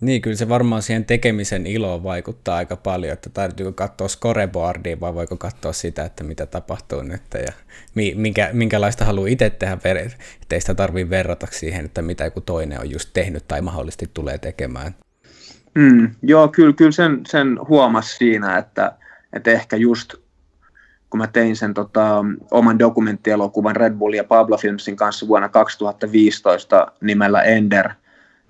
[0.00, 5.14] Niin, kyllä se varmaan siihen tekemisen iloon vaikuttaa aika paljon, että täytyykö katsoa scoreboardia vai
[5.14, 7.52] voiko katsoa sitä, että mitä tapahtuu nyt ja
[8.14, 9.78] minkä, minkälaista haluaa itse tehdä,
[10.42, 14.38] ettei sitä tarvitse verrata siihen, että mitä joku toinen on just tehnyt tai mahdollisesti tulee
[14.38, 14.94] tekemään.
[15.74, 18.92] Mm, joo, kyllä, kyllä sen, sen huomasi siinä, että,
[19.32, 20.14] että ehkä just
[21.10, 26.86] kun mä tein sen tota, oman dokumenttielokuvan Red Bull ja Pablo Filmsin kanssa vuonna 2015
[27.00, 27.90] nimellä Ender,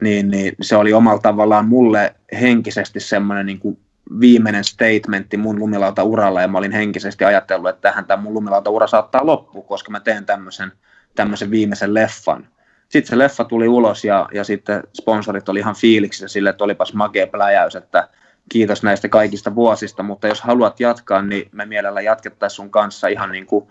[0.00, 3.78] niin, niin se oli omalla tavallaan mulle henkisesti semmoinen niin kuin
[4.20, 9.26] viimeinen statementti mun lumilauta-uralla, ja mä olin henkisesti ajatellut, että tähän tämä mun lumilauta-ura saattaa
[9.26, 10.72] loppua, koska mä teen tämmöisen,
[11.14, 12.48] tämmöisen viimeisen leffan.
[12.88, 16.94] Sitten se leffa tuli ulos, ja, ja sitten sponsorit oli ihan fiiliksissä sille, että olipas
[16.94, 18.08] makea pläjäys, että
[18.48, 23.32] kiitos näistä kaikista vuosista, mutta jos haluat jatkaa, niin me mielellä jatkettaisiin sun kanssa ihan
[23.32, 23.68] niin kuin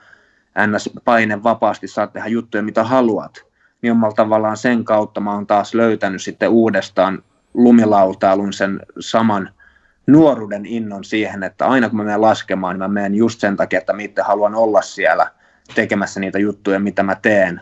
[0.67, 0.89] ns.
[1.05, 3.48] paine vapaasti, saat tehdä juttuja mitä haluat.
[3.81, 9.49] Niin omalla tavallaan sen kautta mä oon taas löytänyt sitten uudestaan lumilautailun sen saman
[10.07, 13.79] nuoruuden innon siihen, että aina kun mä menen laskemaan, niin mä menen just sen takia,
[13.79, 15.31] että mä itse haluan olla siellä
[15.75, 17.61] tekemässä niitä juttuja, mitä mä teen.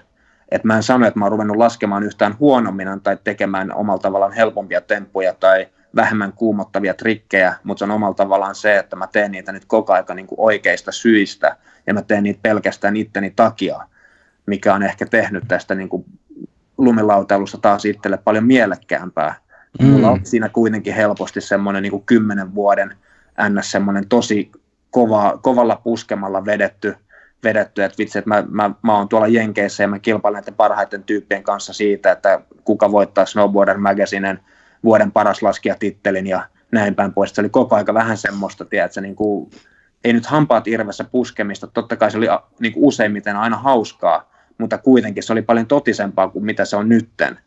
[0.51, 4.31] Et mä en sano, että mä oon ruvennut laskemaan yhtään huonommin tai tekemään omalla tavallaan
[4.31, 9.31] helpompia temppuja tai vähemmän kuumottavia trikkejä, mutta se on omalla tavallaan se, että mä teen
[9.31, 13.79] niitä nyt koko aika niin kuin oikeista syistä ja mä teen niitä pelkästään itteni takia,
[14.47, 16.05] mikä on ehkä tehnyt tästä niin kuin
[16.77, 19.35] lumilautailusta taas itselle paljon mielekkäämpää.
[19.79, 19.85] Mm.
[19.85, 22.95] Mulla on siinä kuitenkin helposti semmoinen niin kymmenen vuoden
[23.49, 23.71] ns.
[23.71, 24.51] semmoinen tosi
[24.91, 26.95] kova, kovalla puskemalla vedetty,
[27.43, 31.03] vedetty että vitsi, että mä, mä, mä oon tuolla Jenkeissä ja mä kilpailen näiden parhaiten
[31.03, 34.39] tyyppien kanssa siitä, että kuka voittaa Snowboarder Magazinen–
[34.83, 37.35] vuoden paras laskijatittelin ja näin päin pois.
[37.35, 39.51] Se oli koko aika vähän semmoista, tiedätkö, niin kuin,
[40.03, 42.27] ei nyt hampaat irvessä puskemista, totta kai se oli
[42.59, 46.89] niin kuin useimmiten aina hauskaa, mutta kuitenkin se oli paljon totisempaa kuin mitä se on
[46.89, 47.39] nytten.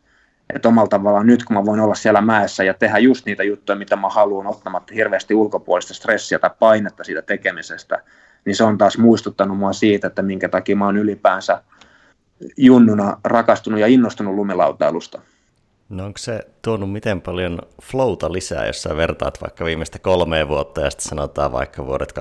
[0.55, 3.75] Että omalla tavallaan nyt, kun mä voin olla siellä mäessä ja tehdä just niitä juttuja,
[3.75, 8.03] mitä mä haluan, ottamatta hirveästi ulkopuolista stressiä tai painetta siitä tekemisestä,
[8.45, 11.63] niin se on taas muistuttanut mua siitä, että minkä takia mä oon ylipäänsä
[12.57, 15.21] junnuna rakastunut ja innostunut lumilautailusta.
[15.89, 20.81] No onko se tuonut miten paljon flowta lisää, jos sä vertaat vaikka viimeistä kolmea vuotta
[20.81, 22.13] ja sitten sanotaan vaikka vuodet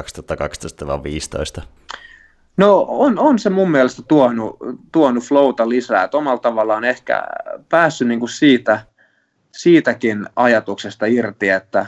[1.60, 1.62] 2012-2015?
[2.56, 4.56] No on, on se mun mielestä tuonut,
[4.92, 7.22] tuonut flowta lisää, että omalla tavallaan ehkä
[7.68, 8.80] päässyt niinku siitä,
[9.52, 11.86] siitäkin ajatuksesta irti, että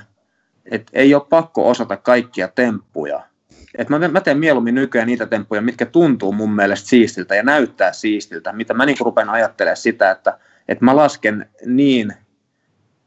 [0.70, 3.22] et ei ole pakko osata kaikkia temppuja.
[3.78, 7.92] Et mä, mä teen mieluummin nykyään niitä temppuja, mitkä tuntuu mun mielestä siistiltä ja näyttää
[7.92, 12.12] siistiltä, mitä mä niinku rupean ajattelemaan sitä, että– että mä lasken niin,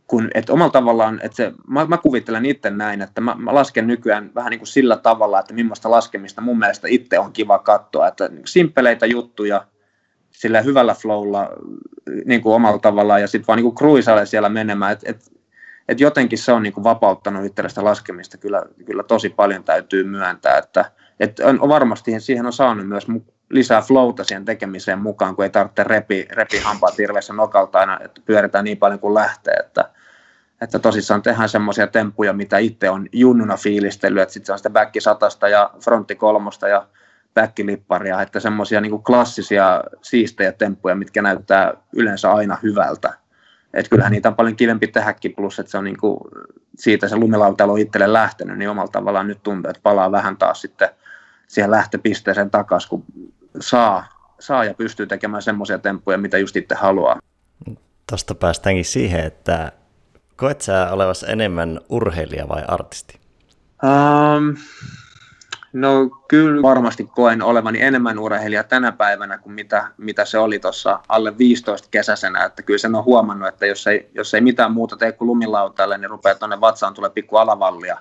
[0.07, 3.87] kun, että omalla tavallaan, että se, mä, mä kuvittelen itse näin, että mä, mä lasken
[3.87, 8.07] nykyään vähän niin kuin sillä tavalla, että millaista laskemista mun mielestä itse on kiva katsoa,
[8.07, 9.65] että simppeleitä juttuja
[10.31, 11.49] sillä hyvällä flowlla
[12.25, 15.31] niin kuin omalla tavallaan ja sitten vaan niin kuin siellä menemään, että et,
[15.87, 20.57] et jotenkin se on niin kuin vapauttanut itsellistä laskemista kyllä, kyllä tosi paljon täytyy myöntää,
[20.57, 23.07] että et on, varmasti siihen on saanut myös
[23.49, 28.21] lisää flowta siihen tekemiseen mukaan, kun ei tarvitse repi, repi hampaat hirveässä nokalta aina, että
[28.25, 29.89] pyöritään niin paljon kuin lähtee, että,
[30.61, 34.69] että tosissaan tehdään semmoisia temppuja, mitä itse on junnuna fiilistellyt, että sitten se on sitä
[34.69, 36.87] back satasta ja frontti kolmosta ja
[37.33, 43.13] backlipparia, että semmoisia niin klassisia siistejä temppuja, mitkä näyttää yleensä aina hyvältä.
[43.73, 46.19] Että kyllähän niitä on paljon kivempi tehdäkin, plus että se on niin kuin,
[46.75, 50.61] siitä se lumilautailu on itselle lähtenyt, niin omalla tavallaan nyt tuntuu, että palaa vähän taas
[50.61, 50.89] sitten
[51.47, 53.03] siihen lähtöpisteeseen takaisin, kun
[53.59, 54.05] saa,
[54.39, 57.19] saa ja pystyy tekemään semmoisia temppuja, mitä just itse haluaa.
[58.09, 59.71] Tuosta päästäänkin siihen, että
[60.35, 63.19] koet sä olevas enemmän urheilija vai artisti?
[63.83, 64.55] Um,
[65.73, 66.61] no kyllä.
[66.61, 71.87] Varmasti koen olevani enemmän urheilija tänä päivänä kuin mitä, mitä se oli tuossa alle 15
[71.91, 75.27] kesäisenä, että kyllä sen on huomannut, että jos ei, jos ei mitään muuta tee kuin
[75.27, 77.97] lumilautaille, niin rupeaa tuonne vatsaan tulee pikku alavallia,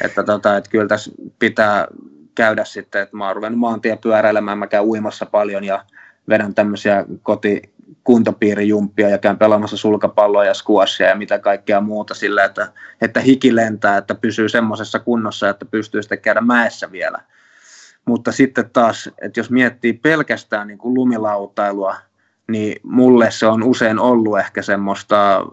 [0.00, 1.86] että, tota, että kyllä tässä pitää
[2.34, 5.84] käydä sitten, että mä oon ruvennut maantie pyöräilemään, mä käyn uimassa paljon ja
[6.28, 7.62] vedän tämmöisiä koti
[8.04, 13.56] kuntopiirijumppia ja käyn pelaamassa sulkapalloa ja squashia ja mitä kaikkea muuta sillä, että, että hiki
[13.56, 17.18] lentää, että pysyy semmoisessa kunnossa, että pystyy sitten käydä mäessä vielä.
[18.04, 21.96] Mutta sitten taas, että jos miettii pelkästään niin kuin lumilautailua,
[22.48, 25.46] niin mulle se on usein ollut ehkä semmoista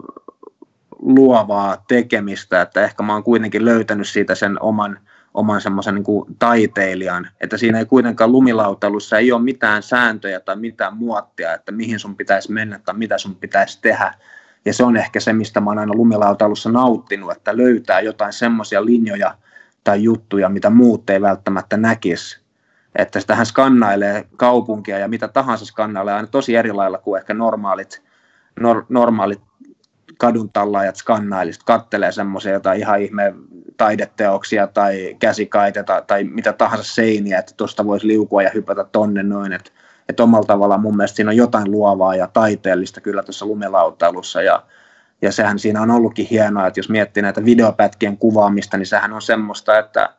[0.98, 4.98] luovaa tekemistä, että ehkä mä oon kuitenkin löytänyt siitä sen oman
[5.36, 10.56] oman semmoisen niin kuin taiteilijan, että siinä ei kuitenkaan lumilautailussa ei ole mitään sääntöjä tai
[10.56, 14.14] mitään muottia, että mihin sun pitäisi mennä tai mitä sun pitäisi tehdä.
[14.64, 18.84] Ja se on ehkä se, mistä mä oon aina lumilautailussa nauttinut, että löytää jotain semmoisia
[18.84, 19.34] linjoja
[19.84, 22.40] tai juttuja, mitä muut ei välttämättä näkisi.
[22.96, 28.02] Että sitähän skannailee kaupunkia ja mitä tahansa skannailee aina tosi eri lailla kuin ehkä normaalit,
[28.60, 29.40] nor, normaalit
[30.18, 33.34] kadun tallaajat skannailista, kattelee semmoisia jotain ihan ihme
[33.76, 39.52] taideteoksia tai käsikaiteta tai mitä tahansa seiniä, että tuosta voisi liukua ja hypätä tonne noin,
[39.52, 39.70] että
[40.08, 44.62] että omalla tavallaan mun mielestä siinä on jotain luovaa ja taiteellista kyllä tuossa lumelautailussa ja,
[45.22, 49.22] ja sehän siinä on ollutkin hienoa, että jos miettii näitä videopätkien kuvaamista, niin sehän on
[49.22, 50.10] semmoista, että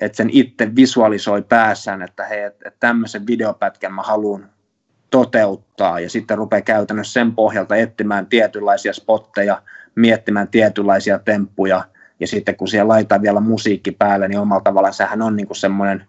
[0.00, 4.50] että sen itse visualisoi päässään, että hei, että tämmöisen videopätkän mä haluan
[5.10, 9.62] toteuttaa ja sitten rupeaa käytännössä sen pohjalta etsimään tietynlaisia spotteja,
[9.94, 11.84] miettimään tietynlaisiä temppuja
[12.20, 15.56] ja sitten kun siellä laitetaan vielä musiikki päälle, niin omalla tavallaan sehän on niin kuin
[15.56, 16.04] semmoinen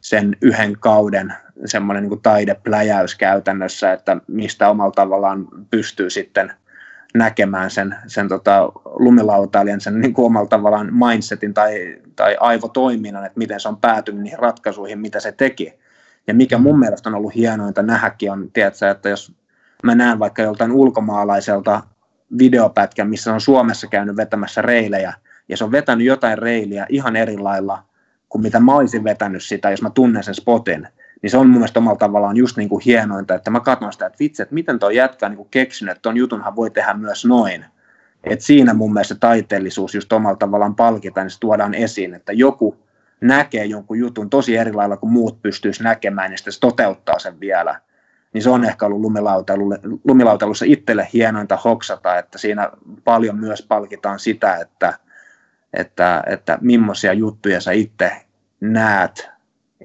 [0.00, 1.34] sen yhden kauden
[1.64, 6.52] semmoinen niin kuin taidepläjäys käytännössä, että mistä omalla tavallaan pystyy sitten
[7.14, 13.38] näkemään sen, sen tota, lumilautailijan sen niin kuin omalla tavallaan mindsetin tai, tai aivotoiminnan, että
[13.38, 15.78] miten se on päätynyt niihin ratkaisuihin, mitä se teki.
[16.26, 19.32] Ja mikä mun mielestä on ollut hienointa nähäkin on, tiedätkö, että jos
[19.82, 21.82] mä näen vaikka joltain ulkomaalaiselta
[22.38, 25.12] videopätkän, missä on Suomessa käynyt vetämässä reilejä,
[25.48, 27.82] ja se on vetänyt jotain reiliä ihan eri lailla
[28.28, 30.88] kuin mitä mä olisin vetänyt sitä, jos mä tunnen sen spotin,
[31.22, 34.06] niin se on mun mielestä omalla tavallaan just niin kuin hienointa, että mä katson sitä,
[34.06, 37.24] että vitsi, että miten tuo jätkä niin kuin keksinyt, että tuon jutunhan voi tehdä myös
[37.24, 37.64] noin.
[38.24, 42.76] Et siinä mun mielestä taiteellisuus just omalla tavallaan palkitaan, niin se tuodaan esiin, että joku
[43.20, 47.40] näkee jonkun jutun tosi eri lailla kuin muut pystyisi näkemään, niin sitten se toteuttaa sen
[47.40, 47.80] vielä.
[48.32, 49.12] Niin se on ehkä ollut
[50.04, 52.70] lumilautailussa itselle hienointa hoksata, että siinä
[53.04, 54.98] paljon myös palkitaan sitä, että,
[55.72, 58.12] että, että millaisia juttuja sä itse
[58.60, 59.30] näet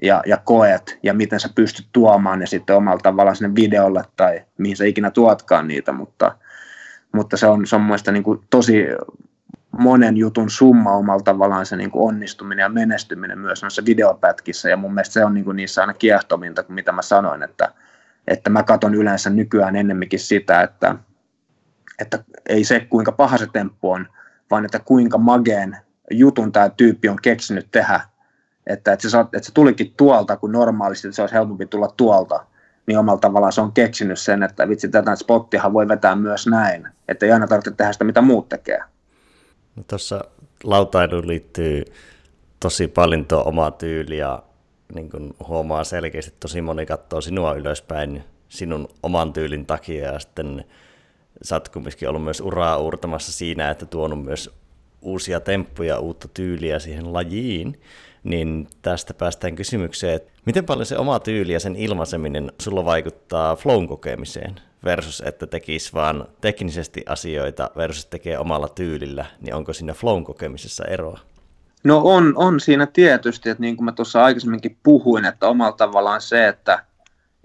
[0.02, 4.46] ja, ja koet ja miten sä pystyt tuomaan ne sitten omalla tavallaan sinne videolle tai
[4.58, 6.38] mihin sä ikinä tuotkaan niitä, mutta,
[7.12, 8.86] mutta se on, se on mielestäni niin tosi
[9.78, 14.69] monen jutun summa omalla tavallaan se niin kuin onnistuminen ja menestyminen myös noissa videopätkissä.
[14.69, 17.74] Ja mun mielestä se on niin kuin niissä aina kiehtominta kuin mitä mä sanoin, että,
[18.28, 20.96] että mä katson yleensä nykyään ennemminkin sitä, että,
[22.00, 24.08] että ei se kuinka paha se temppu on,
[24.53, 25.77] vaan että kuinka mageen
[26.11, 28.01] jutun tämä tyyppi on keksinyt tehdä.
[28.67, 32.45] Että, että, se, että se tulikin tuolta, kun normaalisti se olisi helpompi tulla tuolta,
[32.87, 36.87] niin omalla tavallaan se on keksinyt sen, että vitsi, tätä spottihan voi vetää myös näin,
[37.07, 38.79] että ei aina tarvitse tehdä sitä, mitä muut tekee.
[39.75, 40.23] No, Tuossa
[40.63, 41.83] lautailuun liittyy
[42.59, 44.43] tosi paljon tuo oma tyyli ja
[44.95, 50.19] niin kun huomaa selkeästi, että tosi moni katsoo sinua ylöspäin sinun oman tyylin takia ja
[50.19, 50.65] sitten
[51.43, 54.49] sä oot kumminkin ollut myös uraa uurtamassa siinä, että tuonut myös
[55.01, 57.79] uusia temppuja, uutta tyyliä siihen lajiin
[58.23, 63.56] niin tästä päästään kysymykseen, että miten paljon se oma tyyli ja sen ilmaiseminen sulla vaikuttaa
[63.56, 69.93] flown kokemiseen versus että tekisi vaan teknisesti asioita versus tekee omalla tyylillä, niin onko siinä
[69.93, 71.19] flown kokemisessa eroa?
[71.84, 76.21] No on, on siinä tietysti, että niin kuin mä tuossa aikaisemminkin puhuin, että omalla tavallaan
[76.21, 76.86] se, että,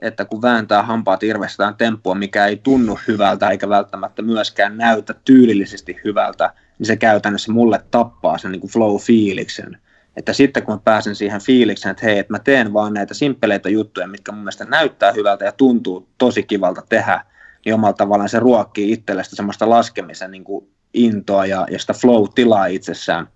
[0.02, 6.00] että kun vääntää hampaat irvestään temppua, mikä ei tunnu hyvältä eikä välttämättä myöskään näytä tyylillisesti
[6.04, 9.78] hyvältä, niin se käytännössä mulle tappaa sen niin kuin flow-fiiliksen
[10.18, 13.68] että sitten kun mä pääsen siihen fiilikseen, että hei, että mä teen vaan näitä simppeleitä
[13.68, 17.24] juttuja, mitkä mun mielestä näyttää hyvältä ja tuntuu tosi kivalta tehdä,
[17.64, 21.92] niin omalla tavallaan se ruokkii itselle sitä semmoista laskemisen niin kuin intoa ja, ja sitä
[21.92, 23.28] flow-tilaa itsessään,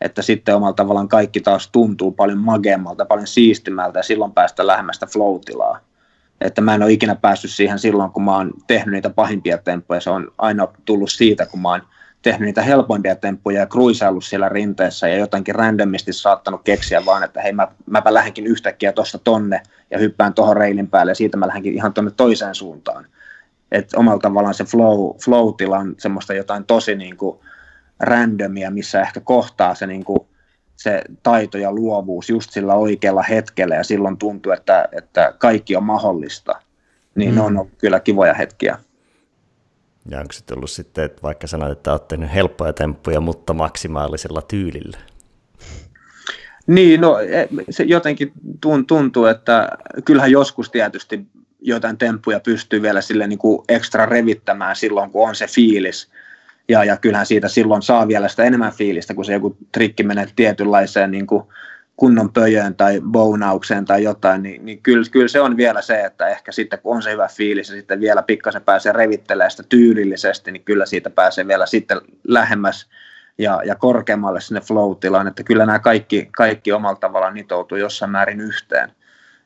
[0.00, 5.06] että sitten omalla tavallaan kaikki taas tuntuu paljon mageammalta, paljon siistimältä ja silloin päästä lähemmästä
[5.06, 5.80] flow-tilaa.
[6.44, 10.00] Että mä en ole ikinä päässyt siihen silloin, kun mä oon tehnyt niitä pahimpia temppuja,
[10.00, 11.82] se on aina tullut siitä, kun mä oon
[12.22, 17.40] tehnyt niitä helpoimpia temppuja ja kruisaillut siellä rinteessä ja jotenkin randomisti saattanut keksiä vaan, että
[17.40, 21.46] hei mä, mäpä lähdenkin yhtäkkiä tuosta tonne ja hyppään tuohon reilin päälle ja siitä mä
[21.46, 23.06] lähdenkin ihan tuonne toiseen suuntaan.
[23.72, 27.38] Että omalla tavallaan se flow, flow-tila on semmoista jotain tosi niin kuin
[28.00, 30.20] randomia, missä ehkä kohtaa se, niin kuin,
[30.76, 35.84] se taito ja luovuus just sillä oikealla hetkellä ja silloin tuntuu, että, että kaikki on
[35.84, 36.52] mahdollista.
[37.14, 37.40] Niin mm.
[37.40, 38.78] on kyllä kivoja hetkiä.
[40.08, 44.42] Ja onko se tullut sitten, että vaikka sanoit, että olet tehnyt helppoja temppuja, mutta maksimaalisella
[44.42, 44.98] tyylillä?
[46.66, 48.32] Niin, no e, se jotenkin
[48.86, 49.68] tuntuu, että
[50.04, 51.26] kyllähän joskus tietysti
[51.60, 56.10] jotain temppuja pystyy vielä sille niin kuin ekstra revittämään silloin, kun on se fiilis.
[56.68, 60.26] Ja, ja kyllähän siitä silloin saa vielä sitä enemmän fiilistä, kun se joku trikki menee
[60.36, 61.44] tietynlaiseen niin kuin
[61.96, 66.28] kunnon pöjöön tai bonaukseen tai jotain, niin, niin kyllä, kyllä se on vielä se, että
[66.28, 70.52] ehkä sitten kun on se hyvä fiilis ja sitten vielä pikkasen pääsee revittelemään sitä tyylillisesti,
[70.52, 72.88] niin kyllä siitä pääsee vielä sitten lähemmäs
[73.38, 78.40] ja, ja korkeammalle sinne flow-tilaan, että kyllä nämä kaikki, kaikki omalla tavallaan nitoutuu jossain määrin
[78.40, 78.92] yhteen.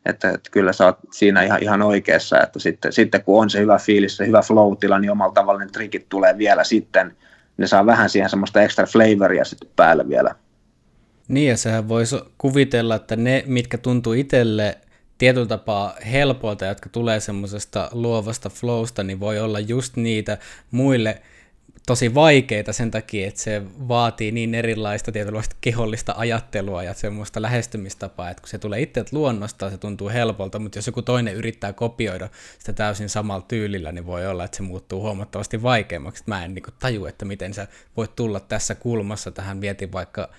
[0.07, 3.61] Että, että kyllä sä oot siinä ihan, ihan oikeassa, että sitten, sitten kun on se
[3.61, 7.17] hyvä fiilis, se hyvä flow-tila, niin omalla tavalla ne trikit tulee vielä sitten,
[7.57, 10.35] ne saa vähän siihen semmoista extra flavoria sitten päälle vielä.
[11.29, 14.79] Niin, ja sehän voisi kuvitella, että ne, mitkä tuntuu itselle
[15.19, 20.39] tietyllä tapaa helpolta, jotka tulee semmoisesta luovasta flowsta, niin voi olla just niitä
[20.71, 21.23] muille
[21.89, 28.31] tosi vaikeita sen takia, että se vaatii niin erilaista tietynlaista kehollista ajattelua ja semmoista lähestymistapaa,
[28.31, 32.29] että kun se tulee itse luonnosta, se tuntuu helpolta, mutta jos joku toinen yrittää kopioida
[32.59, 36.25] sitä täysin samalla tyylillä, niin voi olla, että se muuttuu huomattavasti vaikeammaksi.
[36.27, 40.31] Mä en niin taju, että miten sä voit tulla tässä kulmassa tähän, vietin vaikka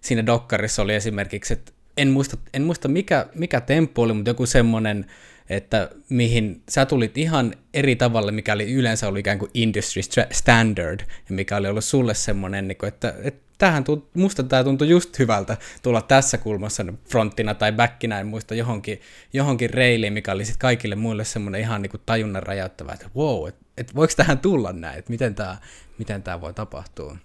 [0.00, 4.46] siinä dokkarissa oli esimerkiksi, että en muista, en muista mikä, mikä temppu oli, mutta joku
[4.46, 5.06] semmoinen,
[5.50, 11.00] että mihin sä tulit ihan eri tavalla, mikä oli yleensä ollut ikään kuin industry standard,
[11.00, 15.18] ja mikä oli ollut sulle semmoinen, niin että, että tähän tunt, musta tämä tuntui just
[15.18, 19.00] hyvältä tulla tässä kulmassa fronttina tai backinä, en muista johonkin,
[19.32, 23.48] johonkin reiliin, mikä oli sitten kaikille muille semmoinen ihan niin kuin tajunnan räjäyttävä, että wow,
[23.48, 25.56] että et voiko tähän tulla näin, että miten tämä
[25.98, 27.16] miten tää voi tapahtua.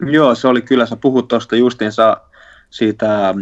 [0.00, 2.20] Joo, se oli kyllä, sä puhut tuosta justiinsa
[2.70, 3.34] siitä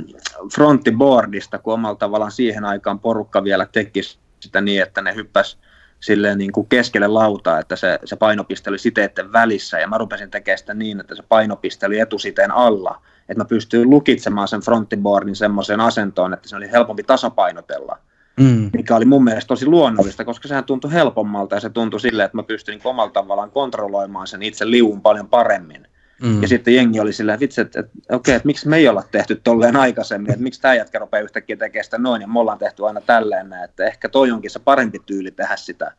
[0.54, 4.00] fronttiboardista, kun omalla tavallaan siihen aikaan porukka vielä teki
[4.40, 5.58] sitä niin, että ne hyppäs
[6.00, 10.30] silleen niin kuin keskelle lautaa, että se, se painopiste oli siteiden välissä, ja mä rupesin
[10.30, 15.36] tekemään sitä niin, että se painopiste oli etusiteen alla, että mä pystyin lukitsemaan sen fronttiboardin
[15.36, 17.98] semmoiseen asentoon, että se oli helpompi tasapainotella,
[18.40, 18.70] mm.
[18.72, 22.36] mikä oli mun mielestä tosi luonnollista, koska sehän tuntui helpommalta, ja se tuntui silleen, että
[22.36, 25.88] mä pystyin niin omalla tavallaan kontrolloimaan sen itse liuun paljon paremmin.
[26.22, 26.42] Mm.
[26.42, 29.04] Ja sitten jengi oli silleen, että vitsi, että okei, okay, että miksi me ei olla
[29.10, 32.58] tehty tolleen aikaisemmin, että miksi tämä jätkä rupeaa yhtäkkiä tekemään sitä noin, ja me ollaan
[32.58, 35.92] tehty aina tälleen että ehkä toi onkin se parempi tyyli tehdä sitä.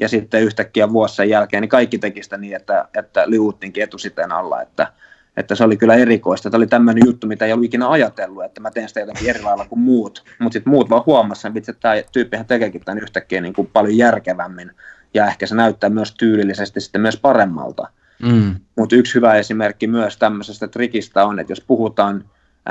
[0.00, 4.62] Ja sitten yhtäkkiä vuosien jälkeen niin kaikki teki sitä niin, että, että liuuttiinkin etusiteen alla,
[4.62, 4.92] että,
[5.36, 6.50] että se oli kyllä erikoista.
[6.50, 9.42] Tämä oli tämmöinen juttu, mitä ei ollut ikinä ajatellut, että mä teen sitä jotenkin eri
[9.42, 10.24] lailla kuin muut.
[10.38, 14.72] Mutta sitten muut vaan huomasivat, että tämä tyyppihän tekeekin tämän yhtäkkiä niin kuin paljon järkevämmin.
[15.14, 17.88] Ja ehkä se näyttää myös tyylillisesti sitten myös paremmalta.
[18.22, 18.54] Mm.
[18.76, 22.24] Mutta yksi hyvä esimerkki myös tämmöisestä trikistä on, että jos puhutaan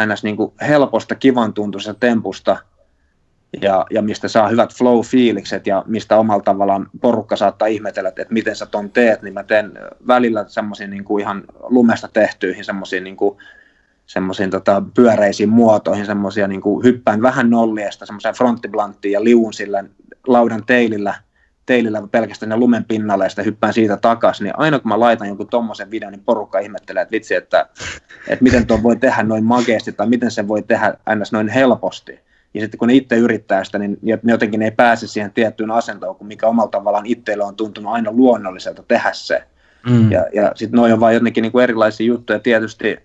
[0.06, 0.24] ns.
[0.24, 2.58] Niin kuin helposta, kivan tuntuisesta tempusta,
[3.62, 8.34] ja, ja mistä saa hyvät flow-fiilikset ja mistä omalla tavallaan porukka saattaa ihmetellä, että, että
[8.34, 9.72] miten sä ton teet, niin mä teen
[10.08, 13.18] välillä semmoisiin niin ihan lumesta tehtyihin semmoisiin niin
[14.06, 19.84] semmoisiin tota, pyöreisiin muotoihin, semmoisia niin hyppään vähän nolliesta, semmoiseen fronttiblanttiin ja liuun sillä
[20.28, 21.14] laudan teilillä–
[21.70, 25.28] teilillä pelkästään ne lumen pinnalle ja sitten hyppään siitä takaisin, niin aina kun mä laitan
[25.28, 27.70] jonkun tommosen videon, niin porukka ihmettelee, että vitsi, että,
[28.28, 31.32] että miten tuo voi tehdä noin makeasti tai miten se voi tehdä ns.
[31.32, 32.20] noin helposti.
[32.54, 36.16] Ja sitten kun ne itse yrittää sitä, niin ne jotenkin ei pääse siihen tiettyyn asentoon,
[36.16, 39.44] kun mikä omalla tavallaan itselle on tuntunut aina luonnolliselta tehdä se.
[39.90, 40.12] Mm.
[40.12, 42.40] Ja, ja sitten noin on vain jotenkin niin kuin erilaisia juttuja.
[42.40, 42.98] Tietysti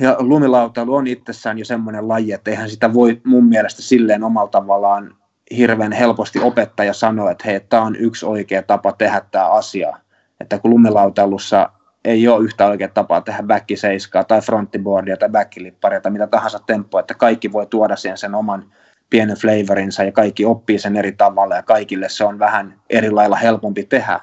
[0.00, 4.50] ja lumilautailu on itsessään jo semmoinen laji, että eihän sitä voi mun mielestä silleen omalla
[4.50, 5.19] tavallaan
[5.56, 9.96] hirveän helposti opettaja sanoo, että hei, tämä on yksi oikea tapa tehdä tämä asia.
[10.40, 11.70] Että kun lumilautailussa
[12.04, 17.00] ei ole yhtä oikea tapaa tehdä backkiseiskaa tai fronttiboardia tai backlipparia tai mitä tahansa tempoa,
[17.00, 18.72] että kaikki voi tuoda siihen sen oman
[19.10, 23.36] pienen flavorinsa ja kaikki oppii sen eri tavalla ja kaikille se on vähän eri lailla
[23.36, 24.20] helpompi tehdä.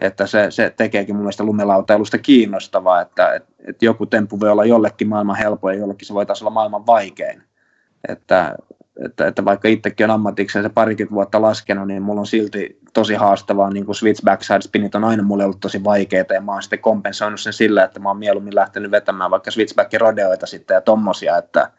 [0.00, 4.64] Että se, se tekeekin mun mielestä lumilautailusta kiinnostavaa, että, että, että joku temppu voi olla
[4.64, 7.42] jollekin maailman helpoin ja jollekin se voi taas olla maailman vaikein.
[8.08, 8.54] Että
[9.04, 13.14] että, että vaikka itsekin on ammatikseen se parikymmentä vuotta laskenut, niin mulla on silti tosi
[13.14, 16.62] haastavaa, niin kuin switch backside spinit on aina mulle ollut tosi vaikeita, ja mä oon
[16.62, 20.80] sitten kompensoinut sen sillä, että mä oon mieluummin lähtenyt vetämään vaikka switchback rodeoita sitten ja
[20.80, 21.70] tommosia, että,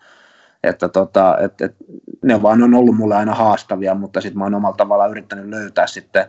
[0.64, 1.76] että tota, et, et,
[2.24, 5.88] ne vaan on ollut mulle aina haastavia, mutta sitten mä oon omalla tavallaan yrittänyt löytää
[5.88, 6.26] sitten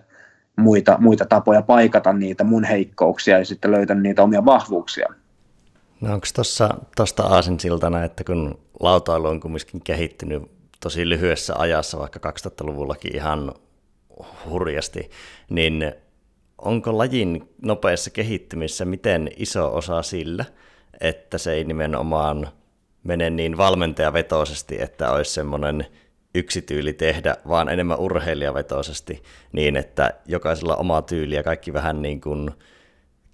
[0.56, 5.06] muita, muita tapoja paikata niitä mun heikkouksia ja sitten löytänyt niitä omia vahvuuksia.
[6.00, 6.26] No onko
[6.96, 10.42] tuosta aasinsiltana, että kun lautailu on kumminkin kehittynyt
[10.82, 13.52] tosi lyhyessä ajassa, vaikka 2000-luvullakin ihan
[14.48, 15.10] hurjasti,
[15.50, 15.92] niin
[16.58, 20.44] onko lajin nopeassa kehittymisessä miten iso osa sillä,
[21.00, 22.48] että se ei nimenomaan
[23.04, 25.86] mene niin valmentajavetoisesti, että olisi semmoinen
[26.34, 32.20] yksi tyyli tehdä, vaan enemmän urheilijavetoisesti niin, että jokaisella oma tyyli ja kaikki vähän niin
[32.20, 32.50] kuin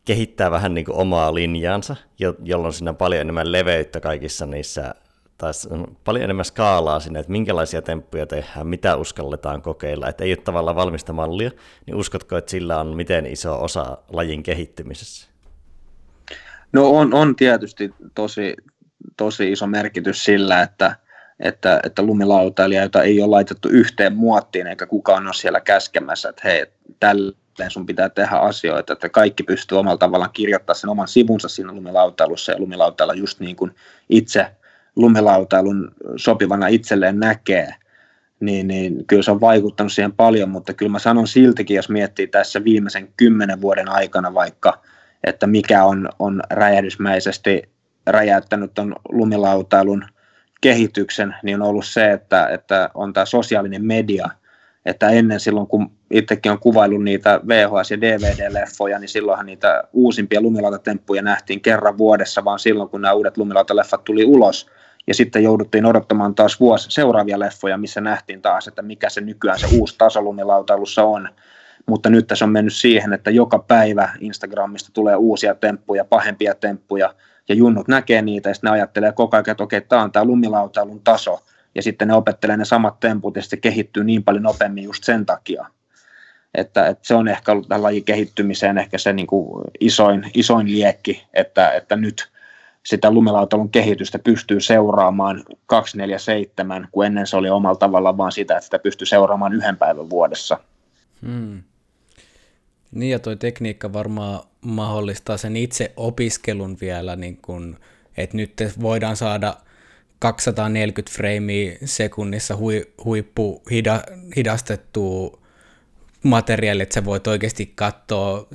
[0.05, 1.97] kehittää vähän niin kuin omaa linjaansa,
[2.45, 4.95] jolloin siinä on paljon enemmän leveyttä kaikissa niissä
[5.39, 5.53] tai
[6.05, 10.77] paljon enemmän skaalaa sinne, että minkälaisia temppuja tehdään, mitä uskalletaan kokeilla, että ei ole tavallaan
[10.77, 11.51] valmista mallia,
[11.87, 15.29] niin uskotko, että sillä on miten iso osa lajin kehittymisessä?
[16.73, 18.57] No on, on tietysti tosi,
[19.17, 20.97] tosi iso merkitys sillä, että,
[21.41, 26.67] että, että lumilautailijoita ei ole laitettu yhteen muottiin, eikä kukaan ole siellä käskemässä, että hei,
[27.01, 31.73] tälleen sun pitää tehdä asioita, että kaikki pystyy omalla tavallaan kirjoittamaan sen oman sivunsa siinä
[31.73, 33.75] lumilautailussa ja lumilautailla just niin kuin
[34.09, 34.47] itse
[34.99, 37.75] lumilautailun sopivana itselleen näkee,
[38.41, 42.27] niin, niin kyllä se on vaikuttanut siihen paljon, mutta kyllä mä sanon siltikin, jos miettii
[42.27, 44.83] tässä viimeisen kymmenen vuoden aikana vaikka,
[45.25, 47.63] että mikä on, on räjähdysmäisesti
[48.07, 50.05] räjäyttänyt tuon lumilautailun
[50.61, 54.29] kehityksen, niin on ollut se, että, että on tämä sosiaalinen media,
[54.87, 60.41] että ennen silloin, kun itsekin on kuvaillut niitä VHS- ja DVD-leffoja, niin silloinhan niitä uusimpia
[60.41, 64.71] lumilautatemppuja nähtiin kerran vuodessa, vaan silloin, kun nämä uudet lumilautaleffat tuli ulos,
[65.09, 69.59] ja sitten jouduttiin odottamaan taas vuosi seuraavia leffoja, missä nähtiin taas, että mikä se nykyään
[69.59, 71.29] se uusi taso lumilautailussa on.
[71.87, 77.15] Mutta nyt tässä on mennyt siihen, että joka päivä Instagramista tulee uusia temppuja, pahempia temppuja.
[77.49, 80.25] ja junnut näkee niitä, ja sitten ne ajattelee koko ajan, että okei, tämä on tämä
[80.25, 81.41] lumilautailun taso,
[81.75, 85.27] ja sitten ne opettelee ne samat temput, ja se kehittyy niin paljon nopeammin just sen
[85.27, 85.67] takia.
[86.55, 90.73] Että, että se on ehkä ollut tämän lajin kehittymiseen ehkä se niin kuin isoin, isoin
[90.73, 92.31] liekki, että, että nyt
[92.87, 98.65] sitä lumilautailun kehitystä pystyy seuraamaan 247, kun ennen se oli omalla tavallaan vaan sitä, että
[98.65, 100.59] sitä pystyy seuraamaan yhden päivän vuodessa.
[101.27, 101.63] Hmm.
[102.91, 107.79] Niin ja toi tekniikka varmaan mahdollistaa sen itse opiskelun vielä, niin kun,
[108.17, 109.55] että nyt voidaan saada
[110.19, 114.03] 240 freimiä sekunnissa hui, huippu hida,
[114.37, 115.39] hidastettua
[116.23, 118.47] materiaali, että sä voit oikeasti katsoa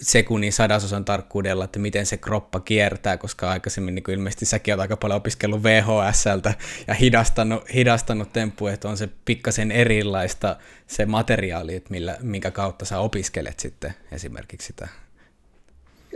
[0.00, 4.96] sekunnin sadasosan tarkkuudella, että miten se kroppa kiertää, koska aikaisemmin niin ilmeisesti säkin olet aika
[4.96, 6.54] paljon opiskellut VHSltä
[6.88, 10.56] ja hidastanut, hidastanut temppuja, että on se pikkasen erilaista
[10.86, 14.88] se materiaali, että millä, minkä kautta sä opiskelet sitten esimerkiksi sitä.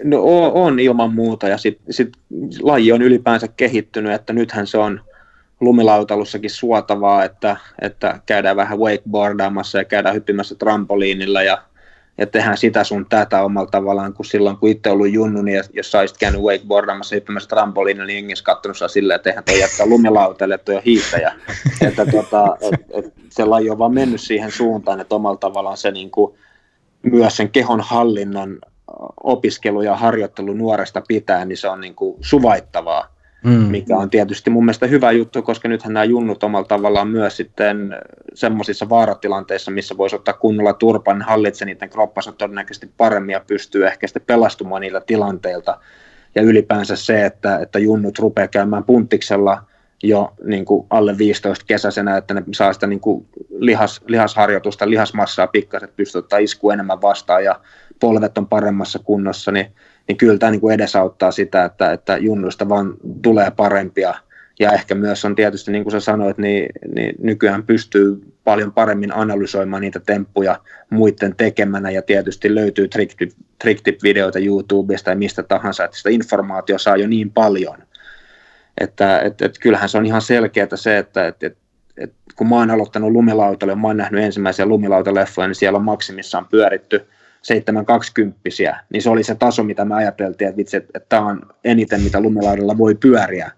[0.05, 0.23] No
[0.55, 2.13] on ilman muuta ja sitten sit
[2.61, 5.01] laji on ylipäänsä kehittynyt, että nythän se on–
[5.65, 11.63] lumilautalussakin suotavaa, että, että käydään vähän wakeboardaamassa ja käydään hyppimässä trampoliinilla ja,
[12.19, 15.91] ja tehdään sitä sun tätä omalla tavallaan, kun silloin kun itse ollut junnu, niin jos
[15.91, 19.61] sä olisit käynyt wakeboardaamassa ja hyppimässä trampoliinilla, niin jengi katsonut saa silleen, että eihän toi
[19.61, 21.33] jättää lumilautalle, että toi on hiihtäjä.
[21.89, 25.91] että tota, et, et, se laji on vaan mennyt siihen suuntaan, että omalla tavallaan se
[25.91, 26.35] niin kuin,
[27.03, 28.59] myös sen kehon hallinnan
[29.23, 33.14] opiskelu ja harjoittelu nuoresta pitää, niin se on niin kuin suvaittavaa
[33.45, 33.51] mm.
[33.53, 37.97] mikä on tietysti mun mielestä hyvä juttu, koska nythän nämä junnut omalla tavallaan myös sitten
[38.35, 43.87] semmoisissa vaaratilanteissa, missä voisi ottaa kunnolla turpan, niin hallitse niiden kroppansa todennäköisesti paremmin ja pystyy
[43.87, 45.79] ehkä sitten pelastumaan niillä tilanteilta.
[46.35, 49.63] Ja ylipäänsä se, että, että junnut rupeaa käymään punttiksella
[50.03, 53.27] jo niin kuin alle 15 kesäisenä, että ne saa sitä niin kuin
[53.59, 57.61] lihas, lihasharjoitusta, lihasmassaa pikkasen, että pystyy ottaa isku enemmän vastaan ja
[58.01, 59.67] polvet on paremmassa kunnossa, niin
[60.09, 64.15] niin kyllä tämä niin kuin edesauttaa sitä, että, että junnuista vaan tulee parempia.
[64.61, 69.15] Ja ehkä myös on tietysti, niin kuin sä sanoit, niin, niin nykyään pystyy paljon paremmin
[69.15, 72.89] analysoimaan niitä temppuja muiden tekemänä, ja tietysti löytyy
[73.59, 77.79] tricktip-videoita YouTubesta tai mistä tahansa, että sitä informaatio saa jo niin paljon,
[78.81, 81.59] että et, et kyllähän se on ihan selkeää se, että et, et,
[81.97, 85.85] et, kun mä oon aloittanut lumilautalle, ja mä oon nähnyt ensimmäisiä lumilautaleffoja, niin siellä on
[85.85, 87.07] maksimissaan pyöritty
[87.45, 88.41] 720
[88.91, 92.21] niin se oli se taso, mitä me ajateltiin, että vitsi, että tämä on eniten, mitä
[92.21, 93.51] lumilaudalla voi pyöriä.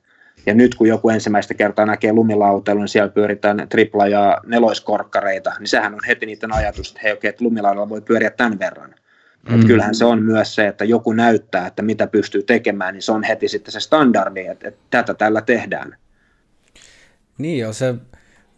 [0.46, 5.68] Ja nyt kun joku ensimmäistä kertaa näkee lumilautelun, niin siellä pyöritään tripla- ja neloiskorkkareita, niin
[5.68, 8.94] sehän on heti niiden ajatus, että hei okei, että lumilaudalla voi pyöriä tämän verran.
[9.48, 9.54] Mm.
[9.54, 13.12] Että kyllähän se on myös se, että joku näyttää, että mitä pystyy tekemään, niin se
[13.12, 15.96] on heti sitten se standardi, että, että tätä tällä tehdään.
[17.38, 17.94] Niin jo, se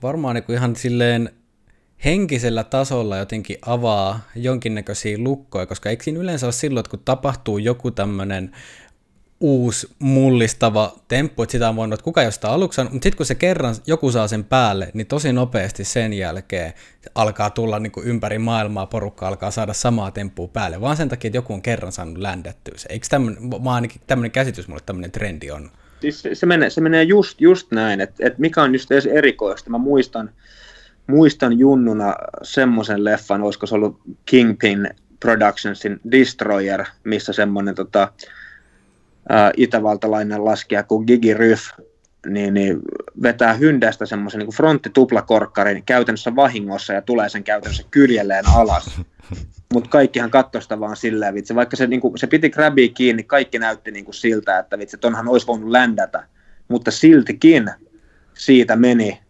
[0.03, 1.31] varmaan niin ihan silleen
[2.05, 7.59] henkisellä tasolla jotenkin avaa jonkinnäköisiä lukkoja, koska eikö siinä yleensä ole silloin, että kun tapahtuu
[7.59, 8.53] joku tämmöinen
[9.41, 13.35] uusi mullistava temppu, että sitä on voinut, että kuka jostain aluksi mutta sitten kun se
[13.35, 16.73] kerran joku saa sen päälle, niin tosi nopeasti sen jälkeen
[17.15, 21.29] alkaa tulla niin kuin ympäri maailmaa, porukka alkaa saada samaa temppua päälle, vaan sen takia,
[21.29, 22.89] että joku on kerran saanut ländettyä se.
[22.91, 23.51] Eikö tämmöinen,
[24.07, 25.71] tämmöinen käsitys mulle tämmöinen trendi on?
[26.01, 29.71] Siis se, se, menee, se menee just, just näin, että, että mikä on just erikoista.
[29.71, 30.31] Mä muistan,
[31.09, 34.91] muistan junnuna semmoisen leffan, olisiko se ollut Kingpin
[35.21, 38.13] Productionsin Destroyer, missä semmoinen tota,
[39.29, 41.71] ää, itävaltalainen laskija kuin Gigi Ryff
[42.27, 42.79] niin, niin
[43.23, 49.01] vetää hyndästä semmoisen niin fronttituplakorkkarin käytännössä vahingossa ja tulee sen käytännössä kyljelleen alas.
[49.75, 53.23] Mutta kaikkihan katsoi sitä vaan silleen, vitsi, vaikka se, niin kuin, se piti grabia kiinni,
[53.23, 56.25] kaikki näytti niin kuin siltä, että vitsi, onhan olisi voinut ländätä,
[56.69, 57.71] mutta siltikin
[58.35, 59.21] siitä meni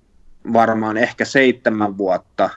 [0.52, 2.50] varmaan ehkä seitsemän vuotta,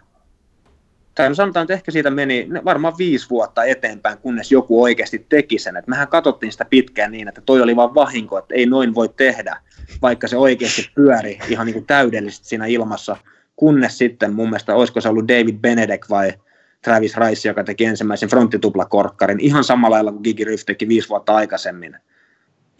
[1.15, 5.59] tai no sanotaan, että ehkä siitä meni varmaan viisi vuotta eteenpäin, kunnes joku oikeasti teki
[5.59, 5.77] sen.
[5.77, 9.09] Et mehän katsottiin sitä pitkään niin, että toi oli vain vahinko, että ei noin voi
[9.09, 9.57] tehdä,
[10.01, 13.17] vaikka se oikeasti pyöri ihan niin kuin täydellisesti siinä ilmassa,
[13.55, 16.33] kunnes sitten mun mielestä, olisiko se ollut David Benedek vai
[16.81, 21.35] Travis Rice, joka teki ensimmäisen fronttituplakorkkarin, ihan samalla lailla kuin Gigi Riff teki viisi vuotta
[21.35, 21.97] aikaisemmin.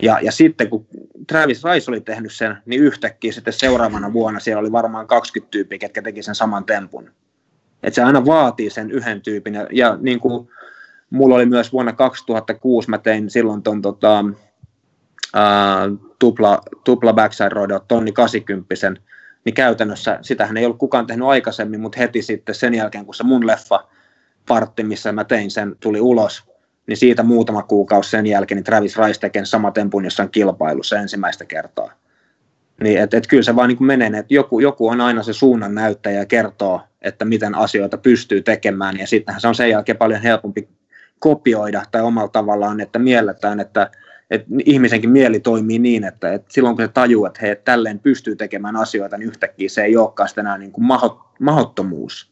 [0.02, 0.88] Ja, ja sitten kun
[1.28, 5.78] Travis Rice oli tehnyt sen, niin yhtäkkiä sitten seuraavana vuonna siellä oli varmaan 20 tyyppiä,
[5.78, 7.12] ketkä teki sen saman tempun.
[7.84, 9.54] Että se aina vaatii sen yhden tyypin.
[9.54, 10.50] Ja, ja niin kuin
[11.10, 14.26] mulla oli myös vuonna 2006, mä tein silloin ton tota,
[15.34, 15.90] ää,
[16.20, 18.76] tupla, tupla backside rodeo, tonni 80
[19.46, 23.24] niin käytännössä sitähän ei ollut kukaan tehnyt aikaisemmin, mutta heti sitten sen jälkeen, kun se
[23.24, 23.88] mun leffa
[24.48, 26.51] partti, missä mä tein sen, tuli ulos,
[26.88, 31.46] niin siitä muutama kuukausi sen jälkeen niin Travis Rice tekee sama tempun jossain kilpailussa ensimmäistä
[31.46, 31.92] kertaa.
[32.84, 35.76] Niin, että et kyllä se vaan niin menee, että joku, joku on aina se suunnan
[35.76, 40.22] näyttäjä ja kertoo, että miten asioita pystyy tekemään, ja sittenhän se on sen jälkeen paljon
[40.22, 40.70] helpompi
[41.20, 43.92] kopioida tai omalla tavallaan, että mielletään, että,
[44.32, 48.36] että ihmisenkin mieli toimii niin, että, että silloin kun se tajuu, että he tälleen pystyy
[48.36, 50.86] tekemään asioita, niin yhtäkkiä se ei olekaan sitä enää niin kuin
[51.40, 52.31] mahottomuus.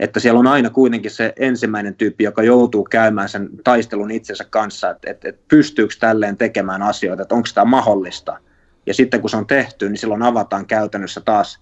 [0.00, 4.90] Että siellä on aina kuitenkin se ensimmäinen tyyppi, joka joutuu käymään sen taistelun itsensä kanssa,
[4.90, 8.38] että, että, että pystyykö tälleen tekemään asioita, että onko tämä mahdollista.
[8.86, 11.60] Ja sitten kun se on tehty, niin silloin avataan käytännössä taas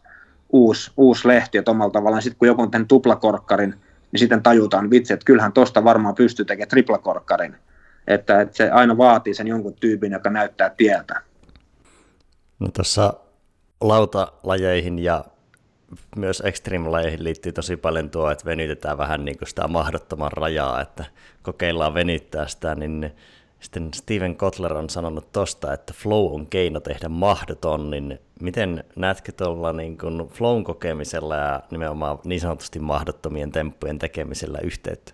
[0.53, 3.75] uusi, uusi lehti, että omalla tavallaan sitten kun joku on tehnyt tuplakorkkarin,
[4.13, 7.57] niin sitten tajutaan vitsi, että kyllähän tuosta varmaan pystyy tekemään triplakorkkarin
[8.09, 11.23] että, että se aina vaatii sen jonkun tyypin, joka näyttää tietä.
[12.59, 13.15] No tuossa
[13.81, 15.25] lautalajeihin ja
[16.17, 21.05] myös extreme-lajeihin liittyy tosi paljon tuo, että venytetään vähän niin kuin sitä mahdottoman rajaa, että
[21.43, 23.13] kokeillaan venyttää sitä, niin
[23.61, 29.33] sitten Steven Kotler on sanonut tosta, että flow on keino tehdä mahdoton, niin miten näetkö
[29.33, 35.13] tuolla niin kuin flown kokemisella ja nimenomaan niin sanotusti mahdottomien temppujen tekemisellä yhteyttä?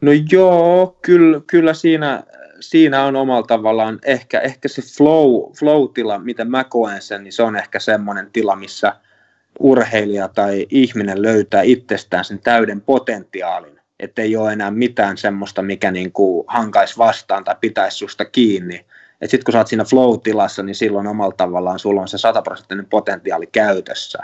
[0.00, 2.22] No joo, kyllä, kyllä siinä,
[2.60, 7.42] siinä on omalla tavallaan ehkä, ehkä se flow, flow-tila, miten mä koen sen, niin se
[7.42, 8.92] on ehkä semmoinen tila, missä
[9.60, 15.90] urheilija tai ihminen löytää itsestään sen täyden potentiaalin, että ei ole enää mitään semmoista, mikä
[15.90, 18.86] niin kuin hankaisi vastaan tai pitäisi susta kiinni.
[19.24, 23.46] Sitten kun sä oot siinä flow-tilassa, niin silloin omalla tavallaan sulla on se sataprosenttinen potentiaali
[23.46, 24.18] käytössä.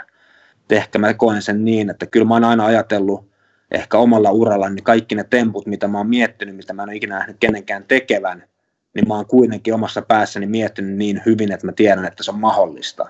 [0.63, 3.32] Et ehkä mä koen sen niin, että kyllä mä oon aina ajatellut,
[3.73, 6.95] ehkä omalla uralla, niin kaikki ne temput, mitä mä oon miettinyt, mitä mä en ole
[6.95, 8.43] ikinä nähnyt kenenkään tekevän,
[8.95, 12.39] niin mä oon kuitenkin omassa päässäni miettinyt niin hyvin, että mä tiedän, että se on
[12.39, 13.05] mahdollista.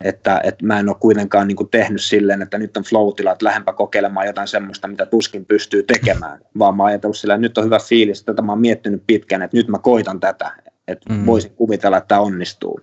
[0.00, 3.44] Että, että mä en ole kuitenkaan niin kuin tehnyt silleen, että nyt on flow että
[3.44, 7.58] lähempä kokeilemaan jotain semmoista, mitä tuskin pystyy tekemään, vaan mä oon ajatellut silleen, että nyt
[7.58, 10.52] on hyvä fiilis, että tätä mä oon miettinyt pitkään, että nyt mä koitan tätä,
[10.88, 11.26] että mm.
[11.26, 12.80] voisin kuvitella, että tämä onnistuu.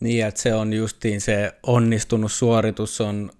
[0.00, 3.30] Niin, että se on justiin se onnistunut suoritus on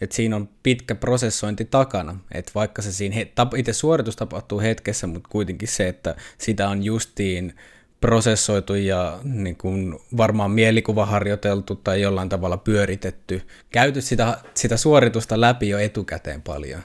[0.00, 3.16] että siinä on pitkä prosessointi takana, että vaikka se siinä
[3.56, 7.54] itse suoritus tapahtuu hetkessä, mutta kuitenkin se, että sitä on justiin
[8.00, 15.40] prosessoitu ja niin kuin varmaan mielikuva harjoiteltu tai jollain tavalla pyöritetty, käyty sitä, sitä suoritusta
[15.40, 16.80] läpi jo etukäteen paljon.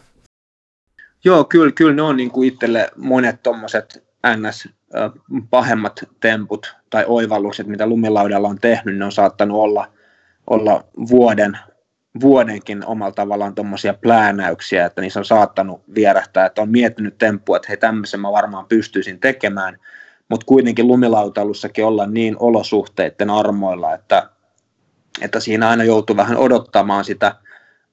[1.24, 4.03] Joo, kyllä, kyllä ne on niin kuin itselle monet tuommoiset
[4.38, 4.70] ns.
[5.49, 9.88] pahemmat temput tai oivallukset, mitä lumilaudalla on tehnyt, ne on saattanut olla,
[10.47, 11.57] olla vuoden
[12.20, 17.68] vuodenkin omalla tavallaan tuommoisia pläänäyksiä, että niissä on saattanut vierähtää, että on miettinyt temppua, että
[17.68, 19.78] hei tämmöisen mä varmaan pystyisin tekemään,
[20.30, 24.30] mutta kuitenkin lumilautailussakin olla niin olosuhteiden armoilla, että,
[25.22, 27.36] että siinä aina joutuu vähän odottamaan sitä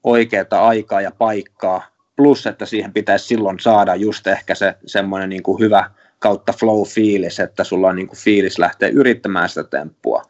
[0.03, 5.43] oikeaa aikaa ja paikkaa, plus että siihen pitäisi silloin saada just ehkä se semmoinen niin
[5.43, 10.23] kuin hyvä kautta flow-fiilis, että sulla on niin kuin fiilis lähteä yrittämään sitä temppua.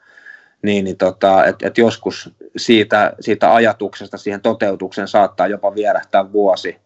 [0.61, 6.77] Niin, niin tota, et, et joskus siitä, siitä ajatuksesta siihen toteutukseen saattaa jopa vierähtää vuosi.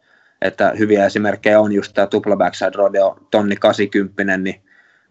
[0.41, 4.61] Että hyviä esimerkkejä on just tämä tupla backside rodeo, tonni 80, niin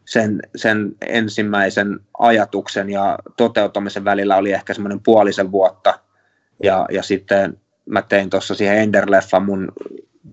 [0.04, 5.98] sen, sen ensimmäisen ajatuksen ja toteutumisen välillä oli ehkä semmoinen puolisen vuotta.
[6.62, 9.72] Ja, ja sitten mä tein tuossa siihen Ender-leffan, mun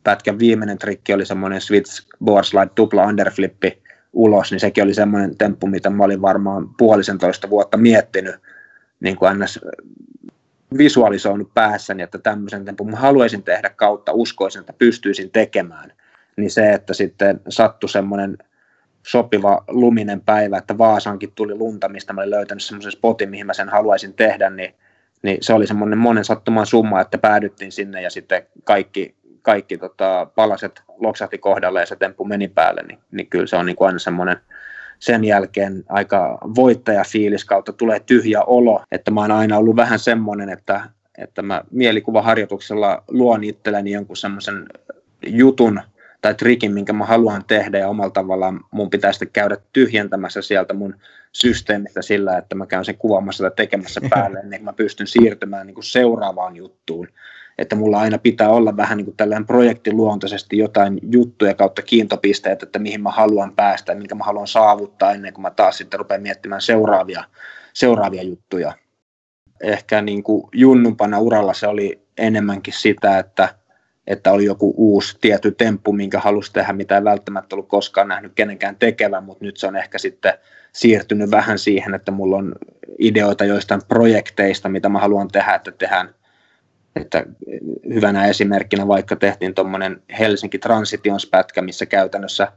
[0.03, 3.82] pätkän viimeinen trikki oli semmoinen switch board slide tupla underflippi,
[4.13, 8.36] ulos, niin sekin oli semmoinen temppu, mitä mä olin varmaan puolisentoista vuotta miettinyt,
[8.99, 9.59] niin kuin ns.
[10.78, 15.93] Visualisoinut päässäni, että tämmöisen tempun mä haluaisin tehdä kautta, uskoisin, että pystyisin tekemään.
[16.38, 18.38] Niin se, että sitten sattui semmoinen
[19.07, 23.53] sopiva luminen päivä, että Vaasankin tuli lunta, mistä mä olin löytänyt semmoisen spotin, mihin mä
[23.53, 24.76] sen haluaisin tehdä, niin,
[25.22, 30.28] niin se oli semmoinen monen sattuman summa, että päädyttiin sinne ja sitten kaikki kaikki tota,
[30.36, 33.88] palaset loksahti kohdalle ja se temppu meni päälle, niin, niin kyllä se on niin kuin
[33.88, 34.38] aina semmoinen
[35.00, 40.50] sen jälkeen aika voittajafiilis kautta tulee tyhjä olo, että mä oon aina ollut vähän semmoinen,
[40.50, 40.82] että,
[41.18, 44.66] että mä mielikuvaharjoituksella luon itselleni jonkun semmoisen
[45.26, 45.82] jutun
[46.22, 50.74] tai trikin, minkä mä haluan tehdä ja omalla tavallaan mun pitää sitten käydä tyhjentämässä sieltä
[50.74, 50.95] mun
[51.32, 55.76] systeemistä sillä, että mä käyn sen kuvaamassa tai tekemässä päälle, niin mä pystyn siirtymään niin
[55.76, 57.08] kuin seuraavaan juttuun
[57.60, 62.80] että mulla aina pitää olla vähän niin kuin tällainen projektiluontoisesti jotain juttuja kautta kiintopisteet, että
[62.80, 66.62] mihin mä haluan päästä, minkä mä haluan saavuttaa ennen kuin mä taas sitten rupean miettimään
[66.62, 67.24] seuraavia,
[67.74, 68.74] seuraavia juttuja.
[69.64, 73.55] Ehkä niin kuin junnumpana uralla se oli enemmänkin sitä, että,
[74.07, 78.32] että oli joku uusi tietty temppu, minkä halusi tehdä, mitä ei välttämättä ollut koskaan nähnyt
[78.36, 80.34] kenenkään tekevän, mutta nyt se on ehkä sitten
[80.74, 82.55] siirtynyt vähän siihen, että mulla on
[82.99, 86.18] ideoita joistain projekteista, mitä mä haluan tehdä, että tehdään
[86.96, 87.26] että
[87.94, 92.52] hyvänä esimerkkinä vaikka tehtiin tuommoinen Helsinki Transitionspätkä, missä käytännössä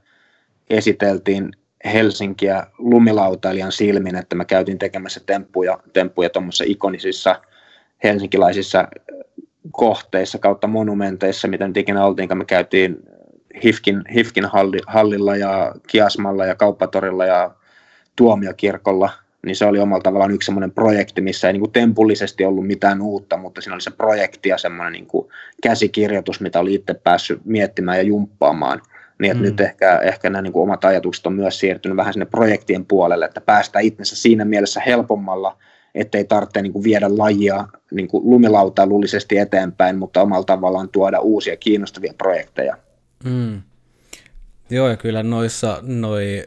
[0.70, 1.52] esiteltiin
[1.84, 7.40] Helsinkiä lumilautailijan silmin, että me käytiin tekemässä temppuja, temppuja tuommoisissa ikonisissa
[8.04, 8.88] helsinkilaisissa
[9.70, 12.96] kohteissa kautta monumenteissa, mitä nyt ikinä oltiin, me käytiin
[13.64, 14.44] Hifkin, Hifkin
[14.86, 17.54] hallilla ja Kiasmalla ja Kauppatorilla ja
[18.16, 19.10] Tuomiokirkolla,
[19.46, 23.00] niin se oli omalla tavallaan yksi semmoinen projekti, missä ei niin kuin tempullisesti ollut mitään
[23.00, 25.28] uutta, mutta siinä oli se projekti ja semmoinen niin kuin
[25.62, 28.82] käsikirjoitus, mitä oli itse päässyt miettimään ja jumppaamaan.
[29.18, 29.48] Niin että mm.
[29.48, 33.24] nyt ehkä, ehkä nämä niin kuin omat ajatukset on myös siirtynyt vähän sinne projektien puolelle,
[33.24, 35.58] että päästään itsensä siinä mielessä helpommalla,
[35.94, 41.56] ettei tarvitse niin kuin viedä lajia niin kuin lumilautailullisesti eteenpäin, mutta omalla tavallaan tuoda uusia
[41.56, 42.76] kiinnostavia projekteja.
[43.24, 43.62] Mm.
[44.72, 46.46] Joo, ja kyllä noissa noi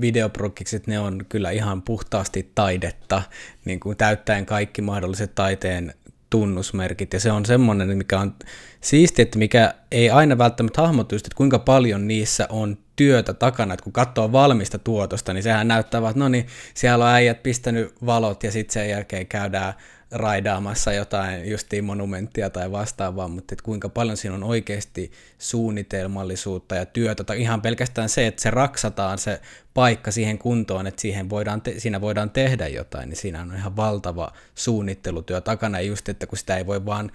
[0.00, 3.22] videoprokikset, ne on kyllä ihan puhtaasti taidetta,
[3.64, 5.94] niin kuin täyttäen kaikki mahdolliset taiteen
[6.30, 8.34] tunnusmerkit, ja se on semmoinen, mikä on
[8.80, 13.84] siisti, että mikä ei aina välttämättä hahmotu että kuinka paljon niissä on työtä takana, että
[13.84, 18.42] kun katsoo valmista tuotosta, niin sehän näyttää, että no niin, siellä on äijät pistänyt valot,
[18.42, 19.74] ja sitten sen jälkeen käydään
[20.14, 26.86] raidaamassa jotain justiin monumenttia tai vastaavaa, mutta että kuinka paljon siinä on oikeasti suunnitelmallisuutta ja
[26.86, 29.40] työtä, tai ihan pelkästään se, että se raksataan se
[29.74, 33.76] paikka siihen kuntoon, että siihen voidaan te- siinä voidaan tehdä jotain, niin siinä on ihan
[33.76, 37.10] valtava suunnittelutyö takana, ja just, että kun sitä ei voi vaan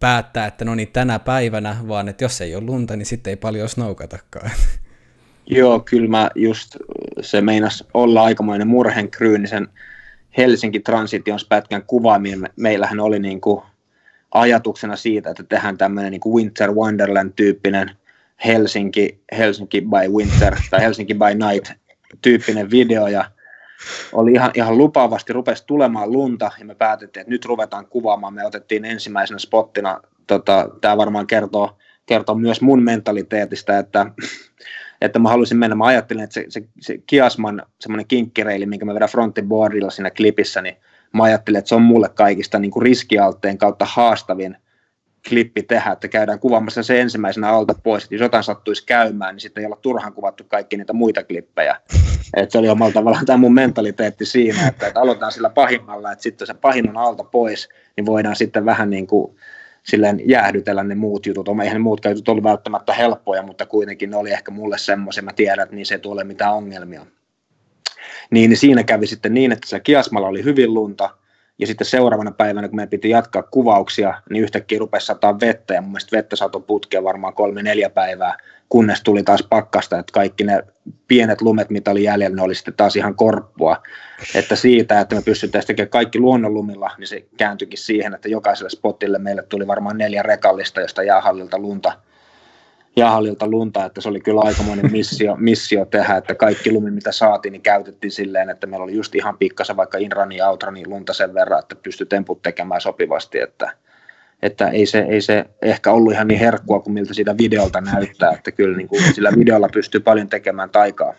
[0.00, 3.36] päättää, että no niin tänä päivänä, vaan että jos ei ole lunta, niin sitten ei
[3.36, 4.50] paljon snoukatakaan.
[5.46, 6.76] Joo, kyllä mä just,
[7.20, 9.68] se meinas olla aikamoinen murhenkryyni sen
[10.36, 12.50] Helsinki Transitions pätkän kuvaaminen.
[12.56, 13.62] Meillähän oli niin kuin
[14.34, 17.90] ajatuksena siitä, että tehdään tämmöinen niin Winter Wonderland-tyyppinen
[18.44, 21.72] Helsinki, Helsinki by Winter tai Helsinki by Night
[22.22, 23.24] tyyppinen video ja
[24.12, 28.34] oli ihan, ihan lupaavasti, rupesi tulemaan lunta ja me päätettiin, että nyt ruvetaan kuvaamaan.
[28.34, 34.06] Me otettiin ensimmäisenä spottina, tota, tämä varmaan kertoo, kertoo myös mun mentaliteetistä, että
[35.00, 38.94] että mä haluaisin mennä, mä ajattelin, että se, se, se Kiasman semmoinen kinkkireili, minkä mä
[38.94, 40.76] vedän fronttiboardilla siinä klipissä, niin
[41.14, 44.56] mä ajattelin, että se on mulle kaikista niin kuin riskialtteen kautta haastavin
[45.28, 49.40] klippi tehdä, että käydään kuvaamassa se ensimmäisenä alta pois, että jos jotain sattuisi käymään, niin
[49.40, 51.80] sitten ei olla turhan kuvattu kaikki niitä muita klippejä.
[52.36, 56.22] että se oli omalla tavallaan tämä mun mentaliteetti siinä, että, että aloitetaan sillä pahimmalla, että
[56.22, 59.36] sitten se pahin on alta pois, niin voidaan sitten vähän niin kuin
[59.86, 61.48] silleen jäähdytellä ne muut jutut.
[61.62, 65.32] Eihän ne muut jutut ollut välttämättä helppoja, mutta kuitenkin ne oli ehkä mulle semmoisia, mä
[65.32, 67.06] tiedän, että niissä ei tule mitään ongelmia.
[68.30, 71.10] Niin, niin siinä kävi sitten niin, että se Kiasmalla oli hyvin lunta,
[71.58, 75.80] ja sitten seuraavana päivänä, kun meidän piti jatkaa kuvauksia, niin yhtäkkiä rupesi sataa vettä, ja
[75.80, 78.36] mun mielestä vettä satoi putkea varmaan kolme-neljä päivää,
[78.68, 80.62] kunnes tuli taas pakkasta, että kaikki ne
[81.08, 83.82] pienet lumet, mitä oli jäljellä, ne oli sitten taas ihan korppua.
[84.34, 89.18] Että siitä, että me pystyttäisiin tekemään kaikki luonnonlumilla, niin se kääntyikin siihen, että jokaiselle spotille
[89.18, 91.92] meille tuli varmaan neljä rekallista, josta jäähallilta lunta,
[92.96, 97.52] jäähallilta lunta, että se oli kyllä aikamoinen missio, missio tehdä, että kaikki lumi, mitä saatiin,
[97.52, 101.34] niin käytettiin silleen, että meillä oli just ihan pikkasen vaikka Inrani ja Outrani lunta sen
[101.34, 103.72] verran, että pystyi temput tekemään sopivasti, että,
[104.42, 108.30] että ei se, ei se ehkä ollut ihan niin herkkua kuin miltä siitä videolta näyttää,
[108.30, 111.14] että kyllä niin kuin sillä videolla pystyy paljon tekemään taikaa.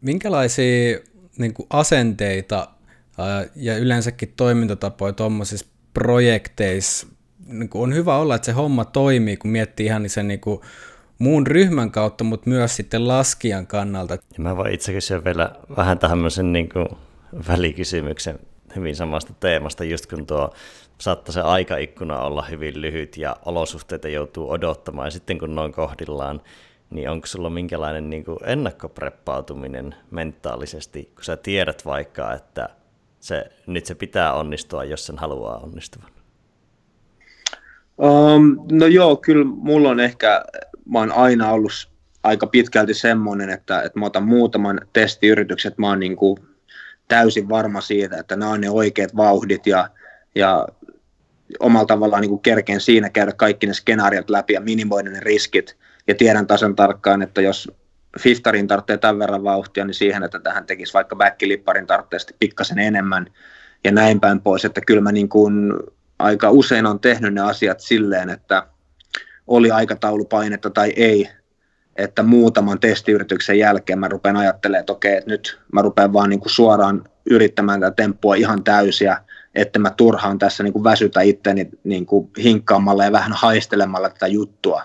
[0.00, 0.98] Minkälaisia
[1.38, 2.68] niin kuin asenteita
[3.18, 7.06] ää, ja yleensäkin toimintatapoja tuommoisissa projekteissa
[7.46, 10.60] niin kuin on hyvä olla, että se homma toimii, kun miettii ihan sen niin kuin
[11.18, 14.14] muun ryhmän kautta, mutta myös sitten laskijan kannalta.
[14.14, 16.86] Ja mä voin itse kysyä vielä vähän tämmöisen niin kuin
[17.48, 18.38] välikysymyksen
[18.76, 20.54] hyvin samasta teemasta, just kun tuo
[21.00, 26.40] saattaa se aikaikkuna olla hyvin lyhyt ja olosuhteita joutuu odottamaan, ja sitten kun noin kohdillaan,
[26.90, 32.68] niin onko sulla minkälainen niin kuin ennakkopreppautuminen mentaalisesti, kun sä tiedät vaikka, että
[33.20, 36.04] se, nyt se pitää onnistua, jos sen haluaa onnistua?
[37.98, 40.44] Um, no joo, kyllä mulla on ehkä,
[40.84, 41.90] mä oon aina ollut
[42.22, 46.38] aika pitkälti semmoinen, että, että mä otan muutaman testiyrityksen, että mä oon niin kuin
[47.08, 49.88] täysin varma siitä, että nämä on ne oikeat vauhdit ja,
[50.34, 50.68] ja
[51.60, 55.76] omalla tavallaan niin kerkeen siinä käydä kaikki ne skenaariot läpi ja minimoida ne riskit.
[56.06, 57.72] Ja tiedän tasan tarkkaan, että jos
[58.20, 63.26] Fiftarin tarvitsee tämän verran vauhtia, niin siihen, että tähän tekisi vaikka backlipparin tarvitsee pikkasen enemmän
[63.84, 64.64] ja näin päin pois.
[64.64, 65.72] Että kyllä mä niin kuin
[66.18, 68.66] aika usein on tehnyt ne asiat silleen, että
[69.46, 71.30] oli aikataulupainetta tai ei,
[71.96, 76.40] että muutaman testiyrityksen jälkeen mä rupean ajattelemaan, että okei, että nyt mä rupean vaan niin
[76.40, 79.16] kuin suoraan yrittämään tätä temppua ihan täysiä,
[79.54, 84.26] että mä turhaan tässä niin kuin väsytä itteni niin kuin hinkkaamalla ja vähän haistelemalla tätä
[84.26, 84.82] juttua.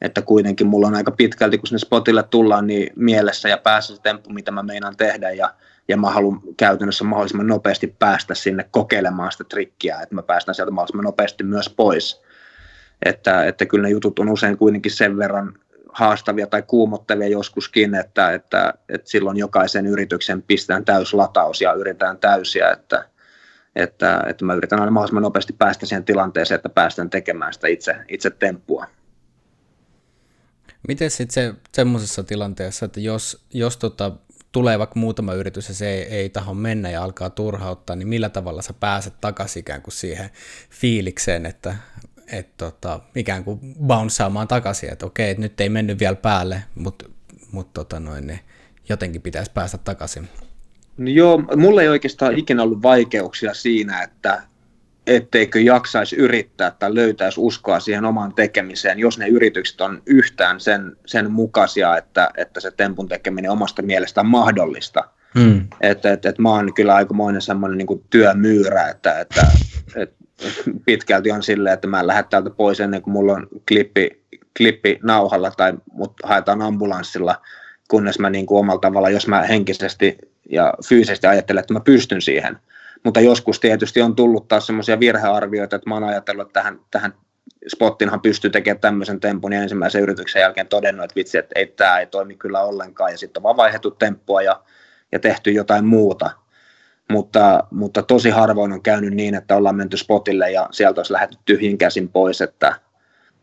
[0.00, 4.02] Että kuitenkin mulla on aika pitkälti, kun sinne spotille tullaan, niin mielessä ja päässä se
[4.02, 5.30] temppu, mitä mä meinaan tehdä.
[5.30, 5.54] Ja,
[5.88, 10.70] ja mä haluan käytännössä mahdollisimman nopeasti päästä sinne kokeilemaan sitä trikkiä, että mä päästän sieltä
[10.70, 12.22] mahdollisimman nopeasti myös pois.
[13.04, 15.54] Että, että kyllä ne jutut on usein kuitenkin sen verran
[15.92, 22.70] haastavia tai kuumottavia joskuskin, että, että, että silloin jokaisen yrityksen pistään täyslataus ja yritetään täysiä,
[22.70, 23.04] että,
[23.76, 27.96] että, että mä yritän aina mahdollisimman nopeasti päästä siihen tilanteeseen, että päästään tekemään sitä itse,
[28.08, 28.86] itse temppua.
[30.88, 34.12] Miten sitten se, semmoisessa tilanteessa, että jos, jos tota,
[34.52, 38.28] tulee vaikka muutama yritys ja se ei, ei taho mennä ja alkaa turhauttaa, niin millä
[38.28, 40.30] tavalla sä pääset takaisin ikään kuin siihen
[40.70, 41.76] fiilikseen, että
[42.32, 47.04] et tota, ikään kuin bounsaamaan takaisin, että okei, että nyt ei mennyt vielä päälle, mutta
[47.52, 48.40] mut tota niin
[48.88, 50.28] jotenkin pitäisi päästä takaisin.
[50.96, 54.42] No joo, mulla ei oikeastaan ikinä ollut vaikeuksia siinä, että
[55.06, 60.96] etteikö jaksaisi yrittää tai löytäisi uskoa siihen omaan tekemiseen, jos ne yritykset on yhtään sen,
[61.06, 65.04] sen mukaisia, että, että se tempun tekeminen omasta mielestään mahdollista.
[65.38, 65.68] Hmm.
[65.80, 69.46] Että et, et mä oon kyllä aikamoinen semmoinen niin työmyyrä, että, että
[69.96, 70.14] et,
[70.84, 74.22] pitkälti on silleen, että mä en lähde täältä pois ennen kuin mulla on klippi,
[74.56, 77.42] klippi nauhalla tai mut haetaan ambulanssilla,
[77.88, 80.18] kunnes mä niin kuin omalla tavalla, jos mä henkisesti
[80.50, 82.58] ja fyysisesti ajattelen, että mä pystyn siihen–
[83.04, 87.14] mutta joskus tietysti on tullut taas semmoisia virhearvioita, että mä oon ajatellut, että tähän, tähän
[87.74, 91.98] spottinhan pystyy tekemään tämmöisen tempun ja ensimmäisen yrityksen jälkeen todennut, että vitsi, että ei, tämä
[91.98, 94.62] ei toimi kyllä ollenkaan ja sitten on vaan vaihdettu temppua ja,
[95.12, 96.30] ja tehty jotain muuta.
[97.10, 101.38] Mutta, mutta tosi harvoin on käynyt niin, että ollaan menty spotille ja sieltä olisi lähdetty
[101.44, 102.76] tyhjin käsin pois, että,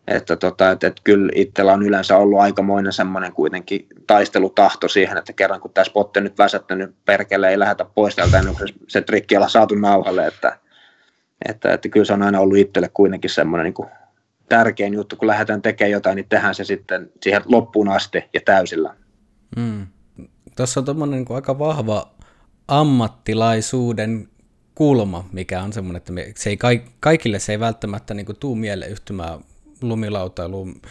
[0.10, 5.34] että, tota, että, että kyllä itsellä on yleensä ollut aikamoinen semmoinen kuitenkin taistelutahto siihen, että
[5.34, 9.02] kerran kun tämä spotti on nyt väsättänyt, perkele ei lähdetä pois täältä ennen kuin se,
[9.02, 10.60] trikki olla saatu nauhalle, että,
[11.50, 13.90] että, että kyllä se on aina ollut itselle kuitenkin semmoinen niin kuin
[14.50, 18.96] tärkein juttu, kun lähdetään tekemään jotain, niin tehdään se sitten siihen loppuun asti ja täysillä.
[19.58, 19.88] Mm.
[20.56, 22.12] Tuossa on tuommoinen niin aika vahva
[22.68, 24.28] ammattilaisuuden
[24.76, 26.58] kulma, mikä on semmoinen, että se ei,
[27.00, 29.40] kaikille se ei välttämättä niin tuu mieleen yhtymään
[29.82, 30.82] lumilautailuun,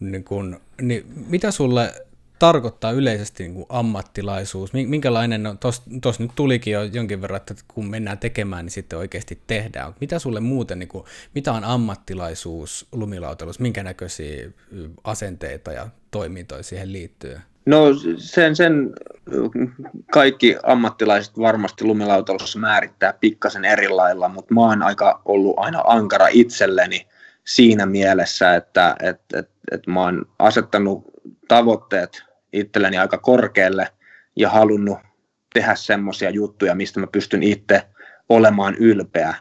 [0.00, 1.92] niin kun, niin mitä sulle
[2.38, 4.72] tarkoittaa yleisesti niin kuin ammattilaisuus?
[4.72, 5.56] Minkälainen, no
[6.02, 9.94] tuossa nyt tulikin jo jonkin verran, että kun mennään tekemään, niin sitten oikeasti tehdään.
[10.00, 13.62] Mitä sulle muuten, niin kuin, mitä on ammattilaisuus lumilautailussa?
[13.62, 14.50] Minkä näköisiä
[15.04, 17.38] asenteita ja toimintoja siihen liittyy?
[17.66, 17.84] No
[18.16, 18.94] sen, sen
[20.12, 26.26] kaikki ammattilaiset varmasti lumilautailussa määrittää pikkasen eri lailla, mutta mä oon aika ollut aina ankara
[26.30, 27.06] itselleni–
[27.48, 31.04] siinä mielessä, että et, et, et mä oon asettanut
[31.48, 32.22] tavoitteet
[32.52, 33.88] itselleni aika korkealle
[34.36, 34.98] ja halunnut
[35.54, 37.82] tehdä semmoisia juttuja, mistä mä pystyn itse
[38.28, 39.34] olemaan ylpeä.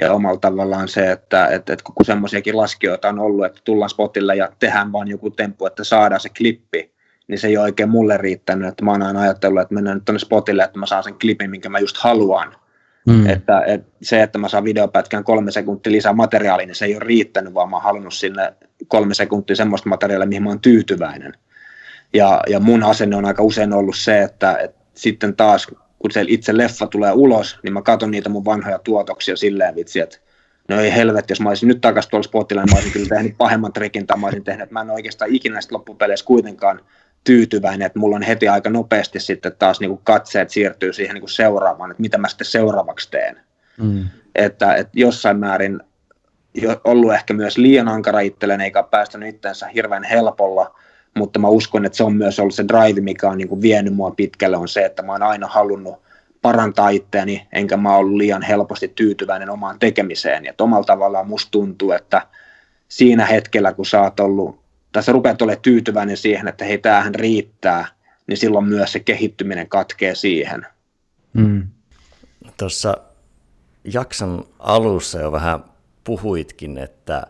[0.00, 4.36] Ja omalla tavallaan se, että, että, että kun semmoisiakin laskijoita on ollut, että tullaan spotille
[4.36, 6.94] ja tehdään vaan joku temppu, että saadaan se klippi,
[7.28, 8.68] niin se ei ole oikein mulle riittänyt.
[8.68, 11.50] Että mä oon aina ajatellut, että mennään nyt tuonne spotille, että mä saan sen klipin,
[11.50, 12.56] minkä mä just haluan.
[13.06, 13.26] Mm.
[13.26, 17.04] Että, että se, että mä saan videopätkän kolme sekuntia lisää materiaalia, niin se ei ole
[17.04, 18.54] riittänyt, vaan mä oon halunnut sinne
[18.88, 21.32] kolme sekuntia semmoista materiaalia, mihin mä oon tyytyväinen.
[22.14, 25.66] Ja, ja mun asenne on aika usein ollut se, että, että sitten taas,
[25.98, 30.00] kun se itse leffa tulee ulos, niin mä katson niitä mun vanhoja tuotoksia silleen vitsi,
[30.00, 30.18] että
[30.68, 33.38] no ei helvetti, jos mä olisin nyt takaisin tuolla spotilla, niin mä olisin kyllä tehnyt
[33.38, 36.80] pahemman trikin, tai mä olisin tehnyt, että mä en oikeastaan ikinä sitten loppupeleissä kuitenkaan
[37.24, 41.22] tyytyväinen, että mulla on heti aika nopeasti sitten taas niin kuin katseet siirtyy siihen niin
[41.22, 43.40] kuin seuraavaan, että mitä mä sitten seuraavaksi teen.
[43.78, 44.04] Mm.
[44.34, 45.80] Että, että jossain määrin
[46.84, 50.74] ollut ehkä myös liian ankara itselleen, eikä päästänyt itsensä hirveän helpolla,
[51.16, 53.94] mutta mä uskon, että se on myös ollut se drive, mikä on niin kuin vienyt
[53.94, 56.02] mua pitkälle, on se, että mä oon aina halunnut
[56.42, 60.44] parantaa itseäni, enkä mä ollut liian helposti tyytyväinen omaan tekemiseen.
[60.44, 62.26] Ja omalla tavallaan musta tuntuu, että
[62.88, 64.61] siinä hetkellä, kun sä oot ollut
[64.92, 67.88] tai sä rupeat olemaan tyytyväinen siihen, että hei, tämähän riittää,
[68.26, 70.66] niin silloin myös se kehittyminen katkee siihen.
[71.32, 71.68] Mm.
[72.56, 72.96] Tuossa
[73.84, 75.64] jakson alussa jo vähän
[76.04, 77.26] puhuitkin, että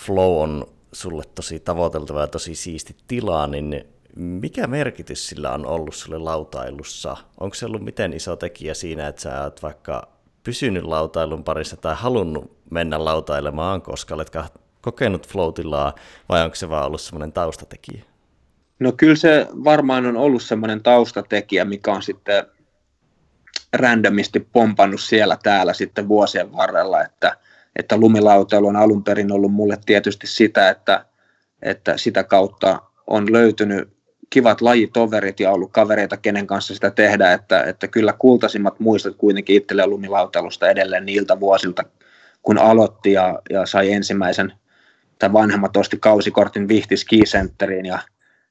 [0.00, 3.84] flow on sulle tosi tavoiteltava ja tosi siisti tila, niin
[4.16, 7.16] mikä merkitys sillä on ollut sulle lautailussa?
[7.40, 10.08] Onko se ollut miten iso tekijä siinä, että sä oot vaikka
[10.42, 14.30] pysynyt lautailun parissa tai halunnut mennä lautailemaan, koska olet
[14.86, 15.94] kokenut floatilaa
[16.28, 18.02] vai onko se vaan ollut semmoinen taustatekijä?
[18.78, 22.46] No kyllä se varmaan on ollut semmoinen taustatekijä, mikä on sitten
[23.72, 27.36] randomisti pompannut siellä täällä sitten vuosien varrella, että,
[27.76, 31.04] että lumilautailu on alun perin ollut mulle tietysti sitä, että,
[31.62, 33.88] että sitä kautta on löytynyt
[34.30, 39.56] kivat lajitoverit ja ollut kavereita, kenen kanssa sitä tehdä, että, että kyllä kultaisimmat muistot kuitenkin
[39.56, 41.82] itselleen lumilautailusta edelleen niiltä vuosilta,
[42.42, 44.52] kun aloitti ja, ja sai ensimmäisen
[45.18, 47.98] tai vanhemmat osti kausikortin Vihti Ski Centeriin ja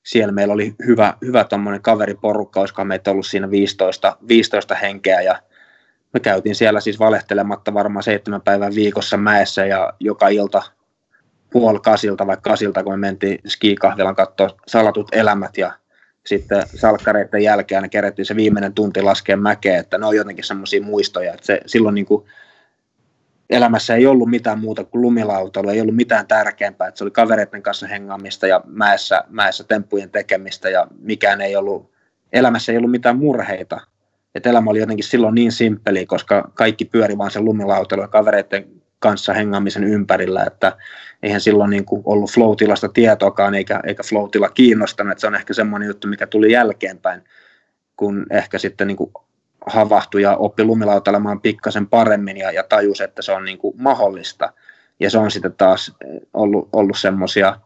[0.03, 1.45] siellä meillä oli hyvä, hyvä
[1.81, 5.39] kaveriporukka, olisiko meitä ollut siinä 15, 15 henkeä ja
[6.13, 10.61] me käytiin siellä siis valehtelematta varmaan seitsemän päivän viikossa mäessä ja joka ilta
[11.51, 15.71] puoli kasilta vai kasilta, kun me mentiin skikahvilan katsoa salatut elämät ja
[16.25, 20.81] sitten salkkareiden jälkeen aina kerättiin se viimeinen tunti laskea mäkeä, että ne on jotenkin semmoisia
[20.81, 22.25] muistoja, että se silloin niin kuin
[23.49, 27.61] elämässä ei ollut mitään muuta kuin lumilautailu, ei ollut mitään tärkeämpää, että se oli kavereiden
[27.61, 31.91] kanssa hengaamista ja mäessä, mäessä temppujen tekemistä ja mikään ei ollut,
[32.33, 33.81] elämässä ei ollut mitään murheita.
[34.35, 38.67] Et elämä oli jotenkin silloin niin simppeli, koska kaikki pyöri vaan sen lumilautailu ja kavereiden
[38.99, 40.77] kanssa hengaamisen ympärillä, että
[41.23, 45.53] eihän silloin niin kuin ollut floatilasta tietoakaan eikä, eikä floatilla kiinnostanut, että se on ehkä
[45.53, 47.23] semmoinen juttu, mikä tuli jälkeenpäin,
[47.95, 49.11] kun ehkä sitten niin kuin
[49.67, 54.53] havahtui ja oppi lumilautailemaan pikkasen paremmin ja, ja tajusi, että se on niin kuin mahdollista.
[54.99, 55.95] Ja se on sitten taas
[56.33, 57.59] ollut, ollut semmoisia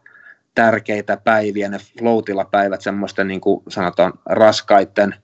[0.54, 5.14] tärkeitä päiviä, ne floatilla päivät semmoisten niin kuin sanotaan raskaiden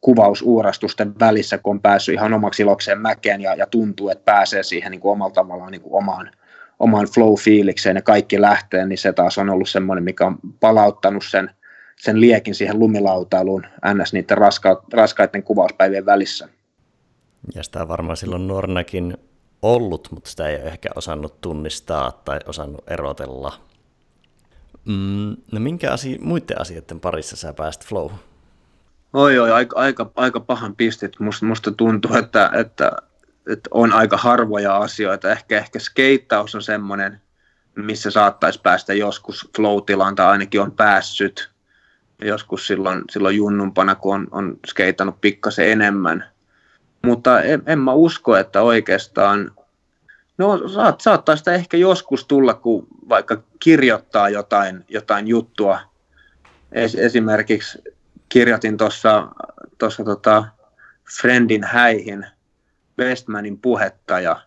[0.00, 4.90] kuvausuurastusten välissä, kun on päässyt ihan omaksi ilokseen mäkeen ja, ja tuntuu, että pääsee siihen
[4.90, 6.30] niin kuin omalla tavallaan niin kuin omaan,
[6.78, 11.50] omaan flow-fiilikseen ja kaikki lähtee, niin se taas on ollut semmoinen, mikä on palauttanut sen–
[12.04, 14.12] sen liekin siihen lumilautailuun ns.
[14.12, 16.48] niiden raska- raskaiden kuvauspäivien välissä.
[17.54, 19.16] Ja sitä on varmaan silloin nuorenakin
[19.62, 23.60] ollut, mutta sitä ei ole ehkä osannut tunnistaa tai osannut erotella.
[24.84, 28.10] Mm, no minkä asia, muiden asioiden parissa sä pääst flow?
[29.12, 31.20] Oi, oi, aika, aika, aika pahan pistit.
[31.20, 32.92] Musta, musta tuntuu, että, että,
[33.52, 35.30] että, on aika harvoja asioita.
[35.30, 37.20] Ehkä, ehkä skeittaus on semmoinen,
[37.76, 39.78] missä saattaisi päästä joskus flow
[40.16, 41.53] tai ainakin on päässyt
[42.22, 46.24] joskus silloin, silloin junnumpana, kun on, on skeitannut pikkasen enemmän.
[47.02, 49.50] Mutta en, en mä usko, että oikeastaan,
[50.38, 55.80] no saat, saattaa sitä ehkä joskus tulla, kun vaikka kirjoittaa jotain, jotain juttua.
[56.72, 57.78] Es, esimerkiksi
[58.28, 60.44] kirjoitin tuossa tota
[61.20, 62.26] Friendin häihin
[62.98, 64.40] Westmanin puhetta ja,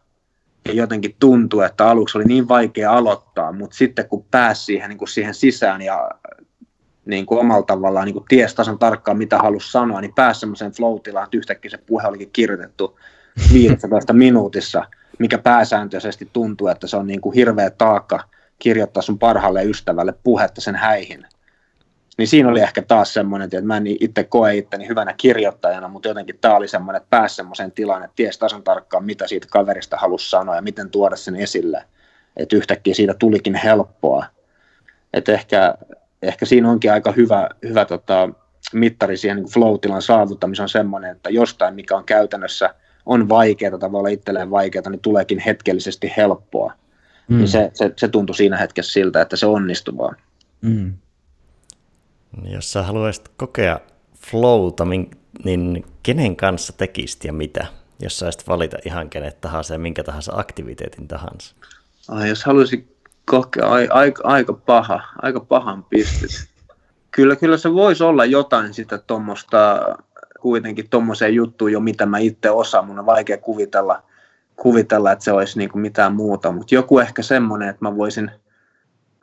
[0.66, 4.98] ja jotenkin tuntui, että aluksi oli niin vaikea aloittaa, mutta sitten kun pääsi siihen, niin
[4.98, 6.10] kuin siihen sisään ja
[7.08, 10.72] niin kuin omalla tavallaan niin kuin ties tasan tarkkaan, mitä halusi sanoa, niin pääsi semmoiseen
[10.72, 13.00] flow että yhtäkkiä se puhe olikin kirjoitettu
[13.54, 14.84] 15 minuutissa,
[15.20, 18.20] mikä pääsääntöisesti tuntuu, että se on niin kuin hirveä taakka
[18.60, 21.26] kirjoittaa sun parhaalle ystävälle puhetta sen häihin.
[22.18, 26.08] Niin siinä oli ehkä taas semmoinen, että mä en itse koe itteni hyvänä kirjoittajana, mutta
[26.08, 29.98] jotenkin tämä oli semmoinen, että pääsi semmoiseen tilaan, että ties tasan tarkkaan, mitä siitä kaverista
[29.98, 31.84] halusi sanoa ja miten tuoda sen esille.
[32.38, 34.26] Että yhtäkkiä siitä tulikin helppoa.
[35.14, 35.74] Että ehkä,
[36.22, 38.30] ehkä siinä onkin aika hyvä, hyvä tota,
[38.74, 42.74] mittari siihen niin flow-tilan saavuttamiseen on semmoinen, että jostain, mikä on käytännössä
[43.06, 46.74] on vaikeaa tai voi olla itselleen vaikeaa, niin tuleekin hetkellisesti helppoa.
[47.28, 47.38] Mm.
[47.38, 50.16] Niin se, se, se tuntui siinä hetkessä siltä, että se onnistuu vaan.
[50.62, 50.94] Mm.
[52.44, 53.80] Jos sä haluaisit kokea
[54.18, 54.86] flowta,
[55.46, 57.68] niin kenen kanssa tekisit ja mitä?
[58.02, 61.56] Jos saisit valita ihan kenet tahansa ja minkä tahansa aktiviteetin tahansa.
[62.08, 62.97] Ai, jos haluaisin
[63.30, 66.50] kokea aika, aika paha, aika pahan pistit.
[67.12, 69.80] Kyllä, kyllä se voisi olla jotain sitä tuommoista,
[70.40, 72.86] kuitenkin tuommoiseen juttuun jo, mitä mä itse osaan.
[72.86, 74.04] Mun on vaikea kuvitella,
[74.56, 78.32] kuvitella että se olisi niin kuin mitään muuta, mutta joku ehkä semmoinen, että mä voisin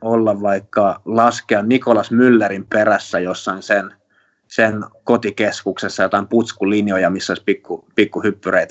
[0.01, 3.93] olla vaikka laskea Nikolas Müllerin perässä jossain sen,
[4.47, 7.43] sen kotikeskuksessa jotain putskulinjoja, missä olisi
[7.95, 8.23] pikku,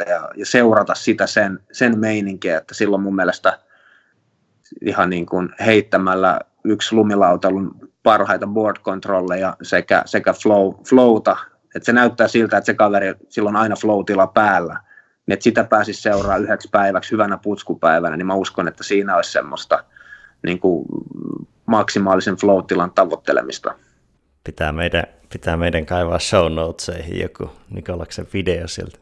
[0.08, 3.58] ja, ja seurata sitä sen, sen meininkiä, että silloin mun mielestä–
[4.80, 11.36] ihan niin kuin heittämällä yksi lumilautalun parhaita board controlleja sekä, sekä flow, flowta.
[11.74, 14.80] että se näyttää siltä, että se kaveri silloin aina flow-tila päällä.
[15.28, 19.84] Että sitä pääsisi seuraa yhdeksi päiväksi hyvänä putskupäivänä, niin mä uskon, että siinä olisi semmoista
[20.42, 20.86] niin kuin
[21.66, 23.74] maksimaalisen flow-tilan tavoittelemista.
[24.44, 28.98] Pitää meidän, pitää meidän kaivaa show notesihin joku Nikolaksen video sieltä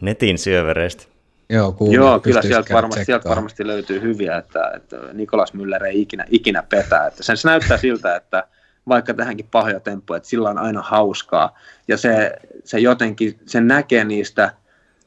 [0.00, 1.11] netin syövereistä.
[1.52, 6.00] Joo, kuulin, Joo kyllä sieltä varmasti, sieltä varmasti löytyy hyviä, että, että Nikolas Müller ei
[6.00, 7.06] ikinä, ikinä petä.
[7.06, 8.46] Että sen se näyttää siltä, että
[8.88, 11.58] vaikka tähänkin pahoja temppuja, että sillä on aina hauskaa.
[11.88, 12.32] Ja se,
[12.64, 14.52] se jotenkin, se näkee niistä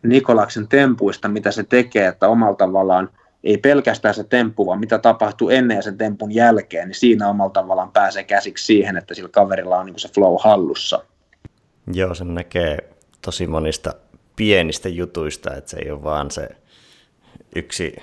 [0.04, 3.10] Nikolaksen tempuista, mitä se tekee, että omalla tavallaan
[3.44, 7.52] ei pelkästään se temppu, vaan mitä tapahtuu ennen ja sen tempun jälkeen, niin siinä omalla
[7.52, 11.02] tavallaan pääsee käsiksi siihen, että sillä kaverilla on niin se flow hallussa.
[11.94, 12.78] Joo, se näkee
[13.22, 13.94] tosi monista
[14.36, 16.50] pienistä jutuista, että se ei ole vaan se
[17.56, 17.96] yksi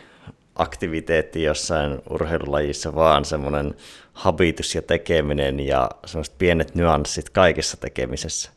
[0.54, 3.74] aktiviteetti jossain urheilulajissa, vaan semmoinen
[4.12, 8.50] habitus ja tekeminen ja semmoiset pienet nyanssit kaikessa tekemisessä.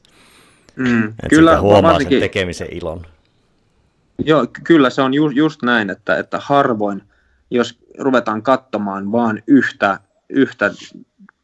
[0.75, 3.05] Mm, että kyllä, huomaa varsinkin, sen tekemisen ilon.
[4.25, 7.01] Joo, kyllä se on ju, just näin, että, että harvoin,
[7.51, 9.99] jos ruvetaan katsomaan vaan yhtä,
[10.29, 10.71] yhtä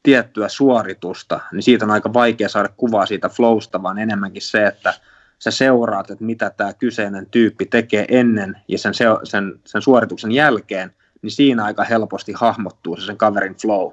[0.04, 4.94] tiettyä suoritusta, niin siitä on aika vaikea saada kuvaa siitä flowsta, vaan enemmänkin se, että
[5.42, 10.96] sä seuraat, että mitä tämä kyseinen tyyppi tekee ennen ja sen, sen, sen suorituksen jälkeen,
[11.22, 13.92] niin siinä aika helposti hahmottuu se sen kaverin flow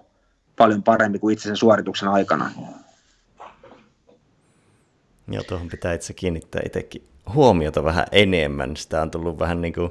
[0.56, 2.50] paljon paremmin kuin itse sen suorituksen aikana.
[5.28, 7.02] Joo, tuohon pitää itse kiinnittää itsekin
[7.34, 8.76] huomiota vähän enemmän.
[8.76, 9.90] Sitä on tullut vähän niin kuin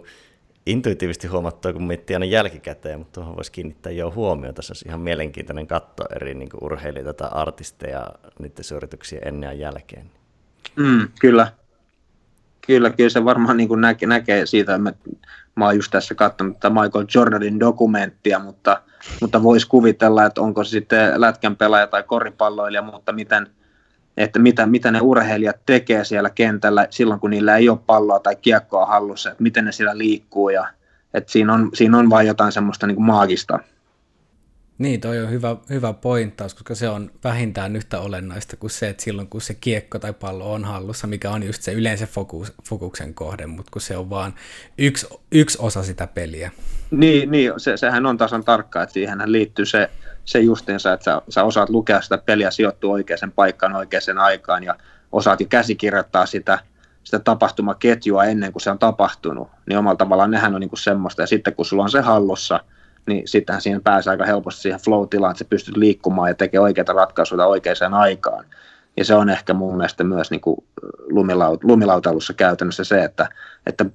[0.66, 4.56] intuitiivisesti huomattua, kun miettii aina jälkikäteen, mutta tuohon voisi kiinnittää jo huomioon.
[4.56, 8.08] Tässä olisi ihan mielenkiintoinen katto eri niin urheilijoita tai artisteja,
[8.40, 10.12] niiden suorituksia ennen ja jälkeen.
[10.78, 11.48] Mm, kyllä.
[12.68, 14.94] Kyllä, kyllä se varmaan niin kuin näkee, näkee siitä, että mä,
[15.56, 18.82] mä oon just tässä katsonut tätä Michael Jordanin dokumenttia, mutta,
[19.22, 23.48] mutta voisi kuvitella, että onko se sitten lätkän pelaaja tai koripalloilija, mutta miten,
[24.18, 28.36] että mitä, mitä ne urheilijat tekee siellä kentällä silloin, kun niillä ei ole palloa tai
[28.36, 30.68] kiekkoa hallussa, että miten ne siellä liikkuu ja
[31.14, 33.60] että siinä on, siinä on vain jotain semmoista niin kuin maagista.
[34.78, 39.04] Niin, toi on hyvä, hyvä pointtaus, koska se on vähintään yhtä olennaista kuin se, että
[39.04, 43.14] silloin kun se kiekko tai pallo on hallussa, mikä on just se yleensä fokus, fokuksen
[43.14, 44.34] kohde, mutta kun se on vaan
[44.78, 46.52] yksi, yksi osa sitä peliä.
[46.92, 49.90] Niin, niin se, sehän on tasan tarkka, että siihen liittyy se,
[50.26, 54.76] se justiinsa, että sä, sä osaat lukea sitä peliä, sijoittua oikeaan paikkaan oikeaan aikaan ja
[55.12, 56.60] osaat jo käsikirjoittaa sitä,
[57.04, 61.22] sitä tapahtumaketjua ennen kuin se on tapahtunut, niin omalla tavallaan nehän on niin kuin semmoista.
[61.22, 62.60] Ja sitten kun sulla on se hallussa,
[63.08, 66.94] niin sittenhän siihen pääsee aika helposti siihen flow-tilaan, että sä pystyt liikkumaan ja tekemään oikeita
[66.94, 68.46] ratkaisuja oikeaan aikaan.
[68.98, 70.64] Ja se on ehkä mun mielestä myös niin kuin
[71.10, 73.30] lumilaut- lumilautailussa käytännössä se, että,
[73.66, 73.86] että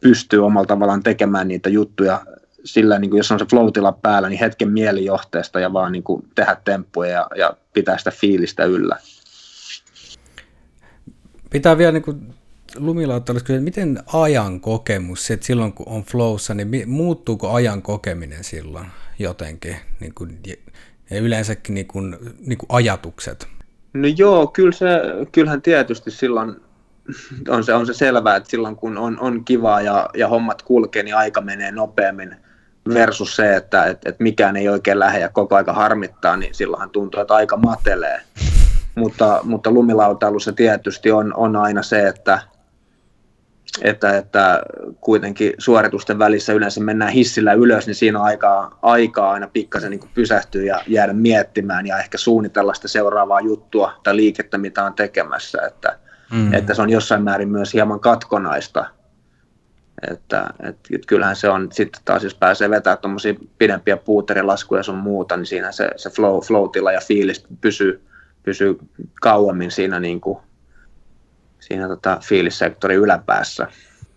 [0.00, 2.20] pystyy omalla tavallaan tekemään niitä juttuja
[2.64, 3.68] sillä, niin kuin jos on se flow
[4.02, 8.64] päällä, niin hetken mielijohteesta ja vaan niin kuin tehdä temppuja ja, ja pitää sitä fiilistä
[8.64, 8.96] yllä.
[11.50, 12.34] Pitää vielä niin kuin
[12.76, 18.44] lumilautailussa kysyä, miten ajan kokemus, se, että silloin kun on flowssa, niin muuttuuko ajan kokeminen
[18.44, 18.86] silloin
[19.18, 19.76] jotenkin?
[20.00, 20.38] Niin kuin,
[21.10, 22.16] ja yleensäkin niin kuin,
[22.46, 23.48] niin kuin ajatukset?
[23.94, 24.86] No joo, kyllä se,
[25.32, 26.56] kyllähän tietysti silloin
[27.48, 31.02] on se, on se selvää, että silloin kun on, on kivaa ja, ja hommat kulkee,
[31.02, 32.36] niin aika menee nopeammin
[32.94, 36.90] versus se, että et, et mikään ei oikein lähde ja koko aika harmittaa, niin silloinhan
[36.90, 38.20] tuntuu, että aika matelee.
[38.94, 42.40] Mutta, mutta lumilautailussa tietysti on, on aina se, että,
[43.82, 44.62] että, että
[45.00, 50.10] kuitenkin suoritusten välissä yleensä mennään hissillä ylös, niin siinä on aikaa, aikaa aina pikkasen niin
[50.14, 55.66] pysähtyä ja jäädä miettimään ja ehkä suunnitella sitä seuraavaa juttua tai liikettä, mitä on tekemässä.
[55.66, 55.98] Että,
[56.32, 56.54] mm.
[56.54, 58.86] että se on jossain määrin myös hieman katkonaista.
[60.10, 65.36] Että, että, kyllähän se on, sitten taas jos pääsee vetämään tuommoisia pidempiä puuterilaskuja sun muuta,
[65.36, 68.02] niin siinä se, se flow, flow ja fiilis pysyy,
[68.42, 68.78] pysyy
[69.20, 70.38] kauemmin siinä niin kuin
[71.64, 73.66] siinä tota fiilissektorin yläpäässä.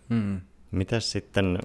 [0.09, 0.41] Hmm.
[0.71, 1.59] Mitäs sitten,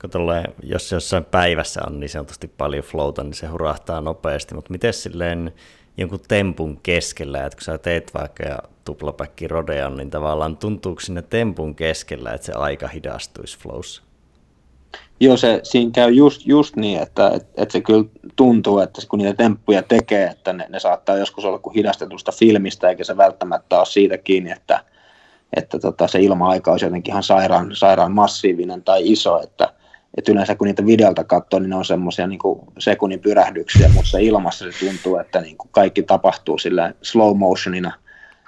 [0.00, 4.72] kun tulee, jos jossain päivässä on niin sanotusti paljon flowta, niin se hurahtaa nopeasti, mutta
[4.72, 5.52] miten silleen
[5.96, 11.22] jonkun tempun keskellä, että kun sä teet vaikka ja tuplapäkki rodean, niin tavallaan tuntuuko sinne
[11.22, 14.02] tempun keskellä, että se aika hidastuisi flowssa?
[15.20, 18.04] Joo, se, siinä käy just, just niin, että, että, että se kyllä
[18.36, 22.88] tuntuu, että kun niitä temppuja tekee, että ne, ne saattaa joskus olla kuin hidastetusta filmistä,
[22.88, 24.84] eikä se välttämättä ole siitä kiinni, että,
[25.56, 29.72] että tota, se ilma-aika olisi jotenkin ihan sairaan, sairaan massiivinen tai iso, että,
[30.16, 32.40] että yleensä kun niitä videolta katsoo, niin ne on semmoisia niin
[32.78, 37.92] sekunnin pyrähdyksiä, mutta se ilmassa se tuntuu, että niin kuin kaikki tapahtuu sillä slow motionina,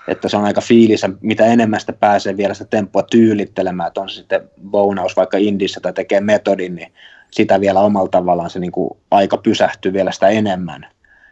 [0.08, 4.08] että se on aika fiilis, mitä enemmän sitä pääsee vielä sitä tempoa tyylittelemään, että on
[4.08, 6.92] se sitten bonaus vaikka indissä tai tekee metodin, niin
[7.30, 10.86] sitä vielä omalla tavallaan se niin kuin aika pysähtyy vielä sitä enemmän,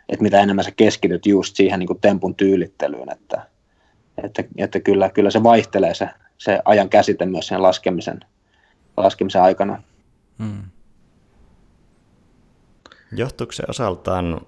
[0.08, 3.42] että mitä enemmän sä keskityt just siihen niin kuin tempun tyylittelyyn, että,
[4.24, 6.08] että, että kyllä, kyllä se vaihtelee se,
[6.38, 8.20] se ajan käsite myös sen laskemisen,
[8.96, 9.82] laskemisen aikana.
[10.38, 10.62] Hmm.
[13.12, 14.40] Johtuuko se osaltaan,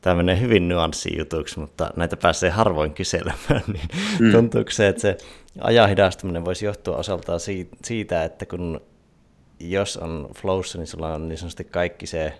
[0.00, 4.32] tämä menee hyvin nyanssijutuksi, mutta näitä pääsee harvoin kyselemään, niin hmm.
[4.32, 5.16] tuntuuko se, että se
[5.60, 7.40] ajan hidastuminen voisi johtua osaltaan
[7.84, 8.80] siitä, että kun
[9.60, 12.32] jos on flowssa, niin sulla on niin sanotusti kaikki se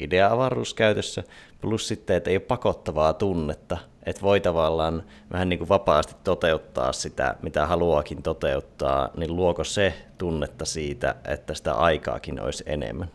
[0.00, 1.22] idea-avaruus käytössä,
[1.60, 6.92] plus sitten, että ei ole pakottavaa tunnetta, että voi tavallaan vähän niin kuin vapaasti toteuttaa
[6.92, 13.10] sitä, mitä haluakin toteuttaa, niin luoko se tunnetta siitä, että sitä aikaakin olisi enemmän?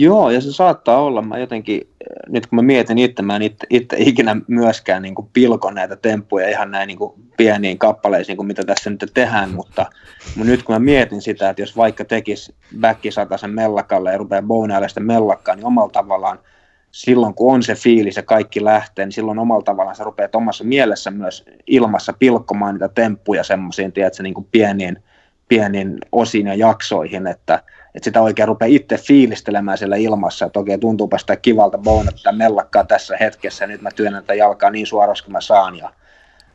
[0.00, 1.22] Joo, ja se saattaa olla.
[1.22, 1.80] Mä jotenkin,
[2.28, 5.96] nyt kun mä mietin itse, mä en itse, itse ikinä myöskään niin kuin pilkon näitä
[5.96, 9.86] temppuja ihan näin niin kuin pieniin kappaleisiin kuin mitä tässä nyt tehdään, mutta,
[10.36, 12.54] mutta nyt kun mä mietin sitä, että jos vaikka tekisi
[13.36, 16.38] sen mellakalle ja rupeaa bonailemaan sitä mellakkaa, niin omalla tavallaan
[16.90, 20.64] silloin kun on se fiilis ja kaikki lähtee, niin silloin omalla tavallaan sä rupeat omassa
[20.64, 25.02] mielessä myös ilmassa pilkkomaan niitä temppuja semmoisiin, tiedätkö, niin kuin pieniin,
[25.48, 27.62] pieniin osiin ja jaksoihin, että,
[27.98, 32.84] että sitä oikein rupeaa itse fiilistelemään siellä ilmassa, että okei, tuntuupa sitä kivalta bonata mellakkaa
[32.84, 35.92] tässä hetkessä, nyt mä työnnän tätä jalkaa niin suorassa kuin mä saan, ja,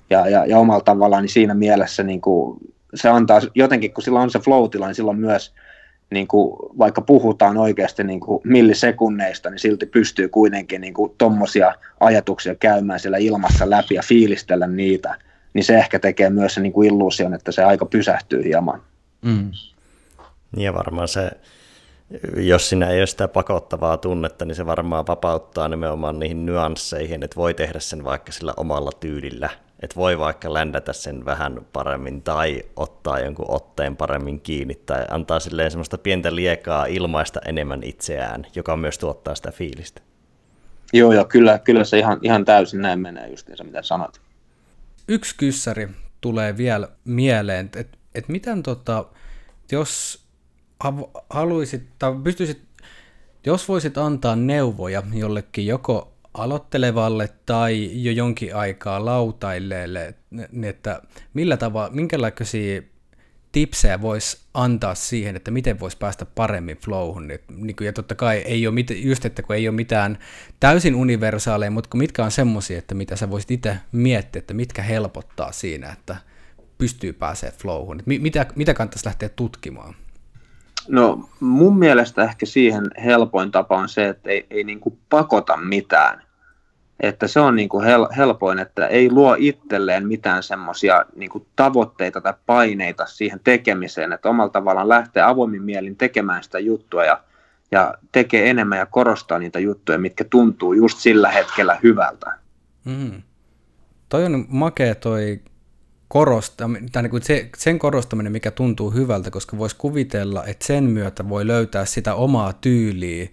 [0.10, 2.58] ja, ja, ja omalla tavallaan niin siinä mielessä niin kuin,
[2.94, 5.54] se antaa jotenkin, kun sillä on se flow niin silloin myös
[6.12, 12.56] niin kuin, vaikka puhutaan oikeasti niin kuin millisekunneista, niin silti pystyy kuitenkin niin tuommoisia ajatuksia
[12.56, 15.16] käymään siellä ilmassa läpi ja fiilistellä niitä,
[15.54, 18.82] niin se ehkä tekee myös se niin kuin illuusion, että se aika pysähtyy hieman.
[19.22, 19.52] Mm.
[20.58, 21.32] Ja varmaan se,
[22.38, 27.36] jos siinä ei ole sitä pakottavaa tunnetta, niin se varmaan vapauttaa nimenomaan niihin nyansseihin, että
[27.36, 29.50] voi tehdä sen vaikka sillä omalla tyylillä.
[29.80, 35.40] Että voi vaikka ländätä sen vähän paremmin tai ottaa jonkun otteen paremmin kiinni tai antaa
[35.40, 40.02] silleen semmoista pientä liekaa ilmaista enemmän itseään, joka myös tuottaa sitä fiilistä.
[40.94, 44.22] Joo, joo, kyllä, kyllä se ihan, ihan täysin näin menee justiinsa, mitä sanot.
[45.08, 45.90] Yksi kyssäri
[46.22, 49.06] tulee vielä mieleen, että et miten tota,
[49.72, 50.23] jos
[51.30, 52.62] haluaisit, tai pystyisit,
[53.46, 60.14] jos voisit antaa neuvoja jollekin joko aloittelevalle tai jo jonkin aikaa lautailleelle,
[60.64, 61.02] että
[61.34, 62.82] millä tavalla, minkälaisia
[63.52, 67.28] tipsejä voisi antaa siihen, että miten voisi päästä paremmin flowhun.
[67.28, 70.18] Niin ja totta kai ei ole mit, just, että kun ei ole mitään
[70.60, 75.52] täysin universaaleja, mutta mitkä on semmoisia, että mitä sä voisit itse miettiä, että mitkä helpottaa
[75.52, 76.18] siinä, että
[76.78, 78.04] pystyy pääsemään flowhun.
[78.06, 79.96] Mitä, mitä kannattaisi lähteä tutkimaan?
[80.88, 85.58] No mun mielestä ehkä siihen helpoin tapa on se, että ei, ei niin kuin pakota
[85.58, 86.24] mitään
[87.00, 92.22] että se on niin kuin hel, helpoin, että ei luo itselleen mitään semmoisia niin tavoitteita
[92.22, 97.24] tai paineita siihen tekemiseen, että omalla tavallaan lähtee avoimin mielin tekemään sitä juttua ja,
[97.72, 102.38] ja tekee enemmän ja korostaa niitä juttuja, mitkä tuntuu just sillä hetkellä hyvältä.
[102.86, 103.22] Mm.
[104.10, 105.40] Toi on makea toi
[106.14, 111.48] korostaminen, niin se, sen korostaminen, mikä tuntuu hyvältä, koska voisi kuvitella, että sen myötä voi
[111.48, 113.28] löytää sitä omaa tyyliä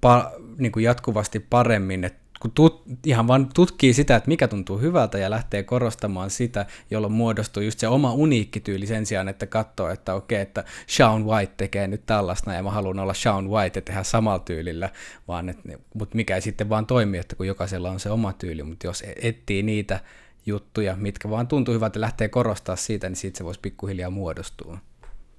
[0.00, 4.78] pa, niin kuin jatkuvasti paremmin, että kun tut, ihan vaan tutkii sitä, että mikä tuntuu
[4.78, 9.90] hyvältä ja lähtee korostamaan sitä, jolloin muodostuu just se oma uniikkityyli sen sijaan, että katsoo,
[9.90, 13.82] että okei, että Sean White tekee nyt tällaista ja mä haluan olla Sean White ja
[13.82, 14.90] tehdä samalla tyylillä,
[15.28, 18.62] vaan että, mutta mikä ei sitten vaan toimi, että kun jokaisella on se oma tyyli,
[18.62, 20.00] mutta jos e- etsii niitä
[20.48, 24.78] juttuja, mitkä vaan tuntuu hyvältä lähtee korostaa siitä, niin siitä se voisi pikkuhiljaa muodostua.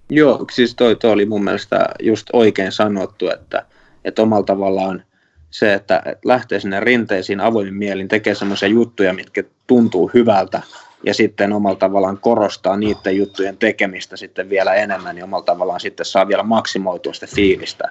[0.09, 3.65] Joo, siis toi, toi oli mun mielestä just oikein sanottu, että,
[4.05, 5.03] että omalla tavallaan
[5.51, 10.61] se, että lähtee sinne rinteisiin avoimin mielin, tekee semmoisia juttuja, mitkä tuntuu hyvältä,
[11.03, 16.05] ja sitten omalla tavallaan korostaa niiden juttujen tekemistä sitten vielä enemmän, niin omalla tavallaan sitten
[16.05, 17.89] saa vielä maksimoitua sitä fiilistä,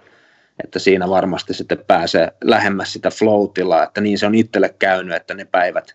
[0.64, 3.48] että siinä varmasti sitten pääsee lähemmäs sitä flow
[3.82, 5.94] että niin se on itselle käynyt, että ne päivät,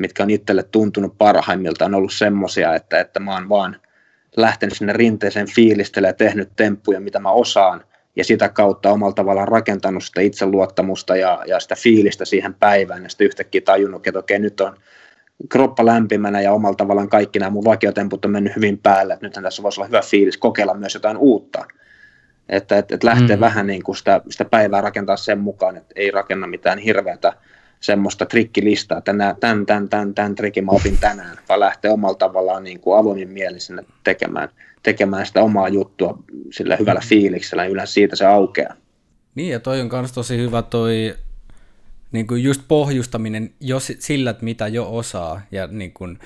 [0.00, 3.76] mitkä on itselle tuntunut parhaimmilta, on ollut semmoisia, että, että mä oon vaan
[4.36, 7.84] lähtenyt sinne rinteeseen fiilistelemään ja tehnyt temppuja, mitä mä osaan,
[8.16, 13.08] ja sitä kautta omalla tavallaan rakentanut sitä itseluottamusta ja, ja sitä fiilistä siihen päivään ja
[13.08, 14.76] sitten yhtäkkiä tajunnut, että okei nyt on
[15.48, 19.42] kroppa lämpimänä ja omalla tavallaan kaikki nämä mun vakiotemput on mennyt hyvin päälle, että nythän
[19.42, 21.66] tässä voisi olla hyvä fiilis kokeilla myös jotain uutta.
[22.48, 23.40] Että et, et lähtee mm.
[23.40, 27.32] vähän niin kuin sitä, sitä päivää rakentaa sen mukaan, että ei rakenna mitään hirveätä
[27.80, 32.64] semmoista trikkilistaa, että tämän, tämän, tämän, tämän trikin mä opin tänään, vaan lähtee omalla tavallaan
[32.64, 34.48] niin kuin avoimin mielisenä tekemään–
[34.82, 36.18] tekemään sitä omaa juttua
[36.50, 38.74] sillä hyvällä fiiliksellä, niin yleensä siitä se aukeaa.
[39.34, 41.14] Niin, ja toi on myös tosi hyvä toi
[42.12, 46.18] niin kuin just pohjustaminen jo sillä, että mitä jo osaa, ja niin kuin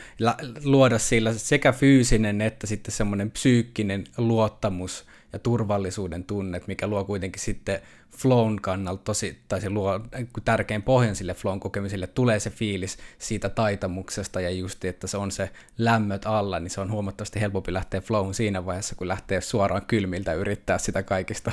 [0.64, 5.04] luoda sillä sekä fyysinen että sitten semmoinen psyykkinen luottamus
[5.34, 7.80] ja turvallisuuden tunne, mikä luo kuitenkin sitten
[8.16, 10.00] flown kannalta tosi, tai se luo
[10.44, 15.30] tärkein pohjan sille flown kokemiselle, tulee se fiilis siitä taitamuksesta ja just, että se on
[15.30, 19.86] se lämmöt alla, niin se on huomattavasti helpompi lähteä flown siinä vaiheessa, kun lähtee suoraan
[19.86, 21.52] kylmiltä yrittää sitä kaikista,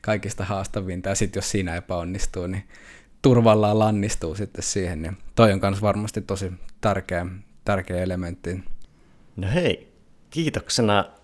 [0.00, 2.64] kaikista haastavinta, ja sitten jos siinä epäonnistuu, niin
[3.22, 7.26] turvallaan lannistuu sitten siihen, niin toi on myös varmasti tosi tärkeä,
[7.64, 8.60] tärkeä elementti.
[9.36, 9.92] No hei,
[10.30, 11.19] kiitoksena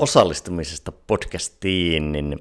[0.00, 2.38] osallistumisesta podcastiin, niin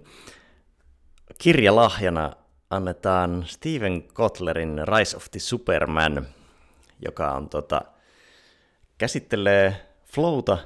[1.38, 2.34] kirjalahjana
[2.70, 6.28] annetaan Steven Kotlerin Rise of the Superman,
[7.06, 7.82] joka on tota,
[8.98, 9.76] käsittelee
[10.06, 10.58] flowta.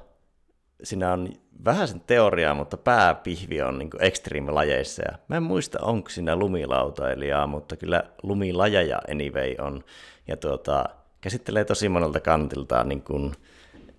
[0.83, 1.29] Siinä on
[1.65, 5.03] vähän sen teoriaa, mutta pääpihvi on niin extreme-lajeissa.
[5.11, 9.83] Ja mä en muista, onko siinä lumilautailijaa, mutta kyllä lumilajeja anyway on.
[10.27, 10.85] Ja tuota,
[11.21, 13.33] käsittelee tosi monelta kantilta niin kuin,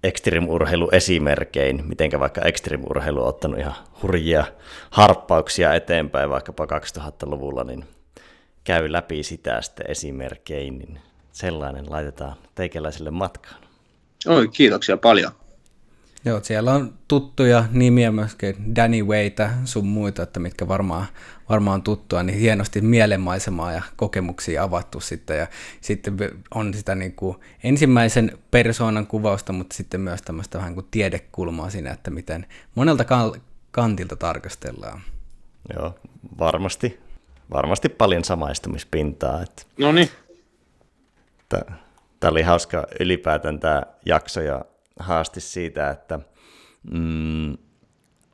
[0.04, 0.48] extreme
[0.92, 4.44] esimerkein, miten vaikka extreme-urheilu on ottanut ihan hurjia
[4.90, 7.84] harppauksia eteenpäin vaikkapa 2000-luvulla, niin
[8.64, 10.98] käy läpi sitä sitten esimerkkein, niin
[11.32, 13.62] sellainen laitetaan teikäläisille matkaan.
[14.26, 15.32] Oi, kiitoksia paljon.
[16.24, 21.06] Joo, siellä on tuttuja nimiä myöskin, Danny Wayta, sun muita, että mitkä varmaan,
[21.48, 25.38] varmaan tuttua, niin hienosti mielenmaisemaa ja kokemuksia avattu sitten.
[25.38, 25.46] Ja
[25.80, 26.16] sitten
[26.54, 31.90] on sitä niin kuin ensimmäisen persoonan kuvausta, mutta sitten myös tämmöistä vähän kuin tiedekulmaa siinä,
[31.90, 33.04] että miten monelta
[33.70, 35.00] kantilta tarkastellaan.
[35.76, 35.94] Joo,
[36.38, 37.04] varmasti.
[37.50, 39.42] Varmasti paljon samaistumispintaa.
[39.42, 39.62] Että...
[39.78, 40.10] No niin.
[41.48, 44.64] Tämä oli hauska ylipäätään tämä jakso ja
[44.98, 46.18] haasti siitä, että
[46.92, 47.56] mm,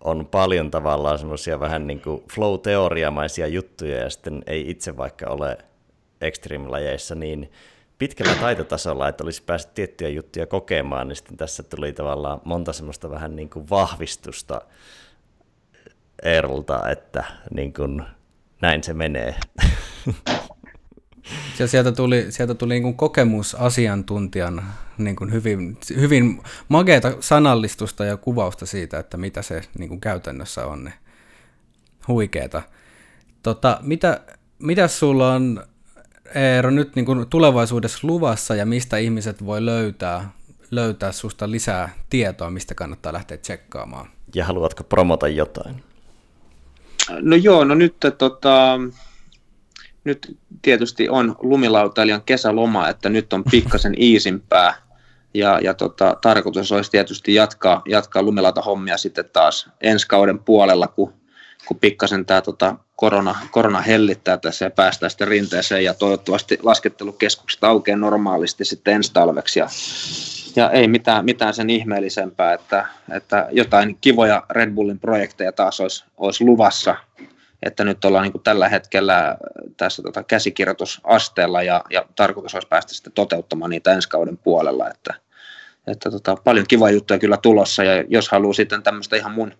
[0.00, 5.58] on paljon tavallaan semmoisia vähän niin kuin flow-teoriamaisia juttuja ja sitten ei itse vaikka ole
[6.20, 7.52] extreme-lajeissa niin
[7.98, 13.10] pitkällä taitotasolla, että olisi päässyt tiettyjä juttuja kokemaan, niin sitten tässä tuli tavallaan monta semmoista
[13.10, 14.60] vähän niin kuin vahvistusta
[16.22, 18.02] Eerolta, että niin kuin
[18.62, 19.34] näin se menee.
[21.58, 24.62] Ja sieltä tuli, sieltä tuli niin kuin kokemusasiantuntijan
[24.98, 30.66] niin kuin hyvin, hyvin mageeta sanallistusta ja kuvausta siitä, että mitä se niin kuin käytännössä
[30.66, 30.84] on.
[30.84, 30.94] Niin
[32.08, 32.62] huikeeta.
[33.42, 34.20] Tota, mitä,
[34.58, 35.64] mitä sulla on,
[36.34, 40.30] Eero, nyt niin kuin tulevaisuudessa luvassa ja mistä ihmiset voi löytää,
[40.70, 44.08] löytää susta lisää tietoa, mistä kannattaa lähteä tsekkaamaan?
[44.34, 45.82] Ja haluatko promota jotain?
[47.20, 48.78] No joo, no nyt tota,
[50.04, 54.74] nyt tietysti on lumilautailijan kesäloma, että nyt on pikkasen iisimpää.
[55.34, 61.12] Ja, ja tota, tarkoitus olisi tietysti jatkaa, jatkaa lumilautahommia sitten taas ensi kauden puolella, kun,
[61.66, 67.64] kun pikkasen tämä tota, korona, korona hellittää tässä ja päästään sitten rinteeseen ja toivottavasti laskettelukeskukset
[67.64, 69.58] aukeaa normaalisti sitten ensi talveksi.
[69.58, 69.68] Ja,
[70.56, 76.04] ja ei mitään, mitään sen ihmeellisempää, että, että jotain kivoja Red Bullin projekteja taas olisi,
[76.16, 76.96] olisi luvassa
[77.62, 79.36] että nyt ollaan niin kuin tällä hetkellä
[79.76, 85.14] tässä tota käsikirjoitusasteella ja, ja tarkoitus olisi päästä sitten toteuttamaan niitä ensi kauden puolella, että,
[85.86, 89.52] että tota, paljon kiva juttuja kyllä tulossa ja jos haluaa sitten tämmöistä ihan mun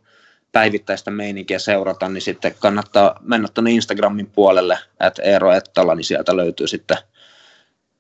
[0.53, 6.37] päivittäistä meininkiä seurata, niin sitten kannattaa mennä tuonne Instagramin puolelle, että Eero Ettala, niin sieltä
[6.37, 6.97] löytyy sitten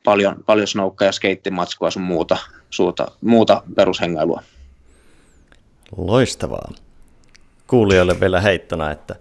[0.04, 2.36] paljon, paljon snoukka- ja skeittimatskua sun muuta,
[2.70, 4.42] suuta, muuta perushengailua.
[5.96, 6.72] Loistavaa.
[7.66, 9.14] Kuulijoille vielä heittona, että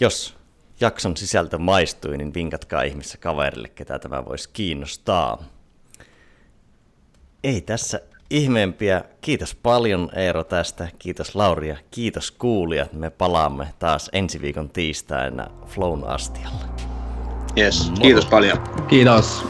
[0.00, 0.36] jos
[0.80, 5.44] jakson sisältö maistui, niin vinkatkaa ihmissä kaverille, ketä tämä voisi kiinnostaa.
[7.44, 8.00] Ei tässä
[8.30, 9.04] ihmeempiä.
[9.20, 10.88] Kiitos paljon Eero tästä.
[10.98, 11.76] Kiitos Lauria.
[11.90, 12.92] Kiitos kuulijat.
[12.92, 16.64] Me palaamme taas ensi viikon tiistaina Flown astialle.
[17.58, 18.58] Yes, kiitos paljon.
[18.88, 19.44] Kiitos.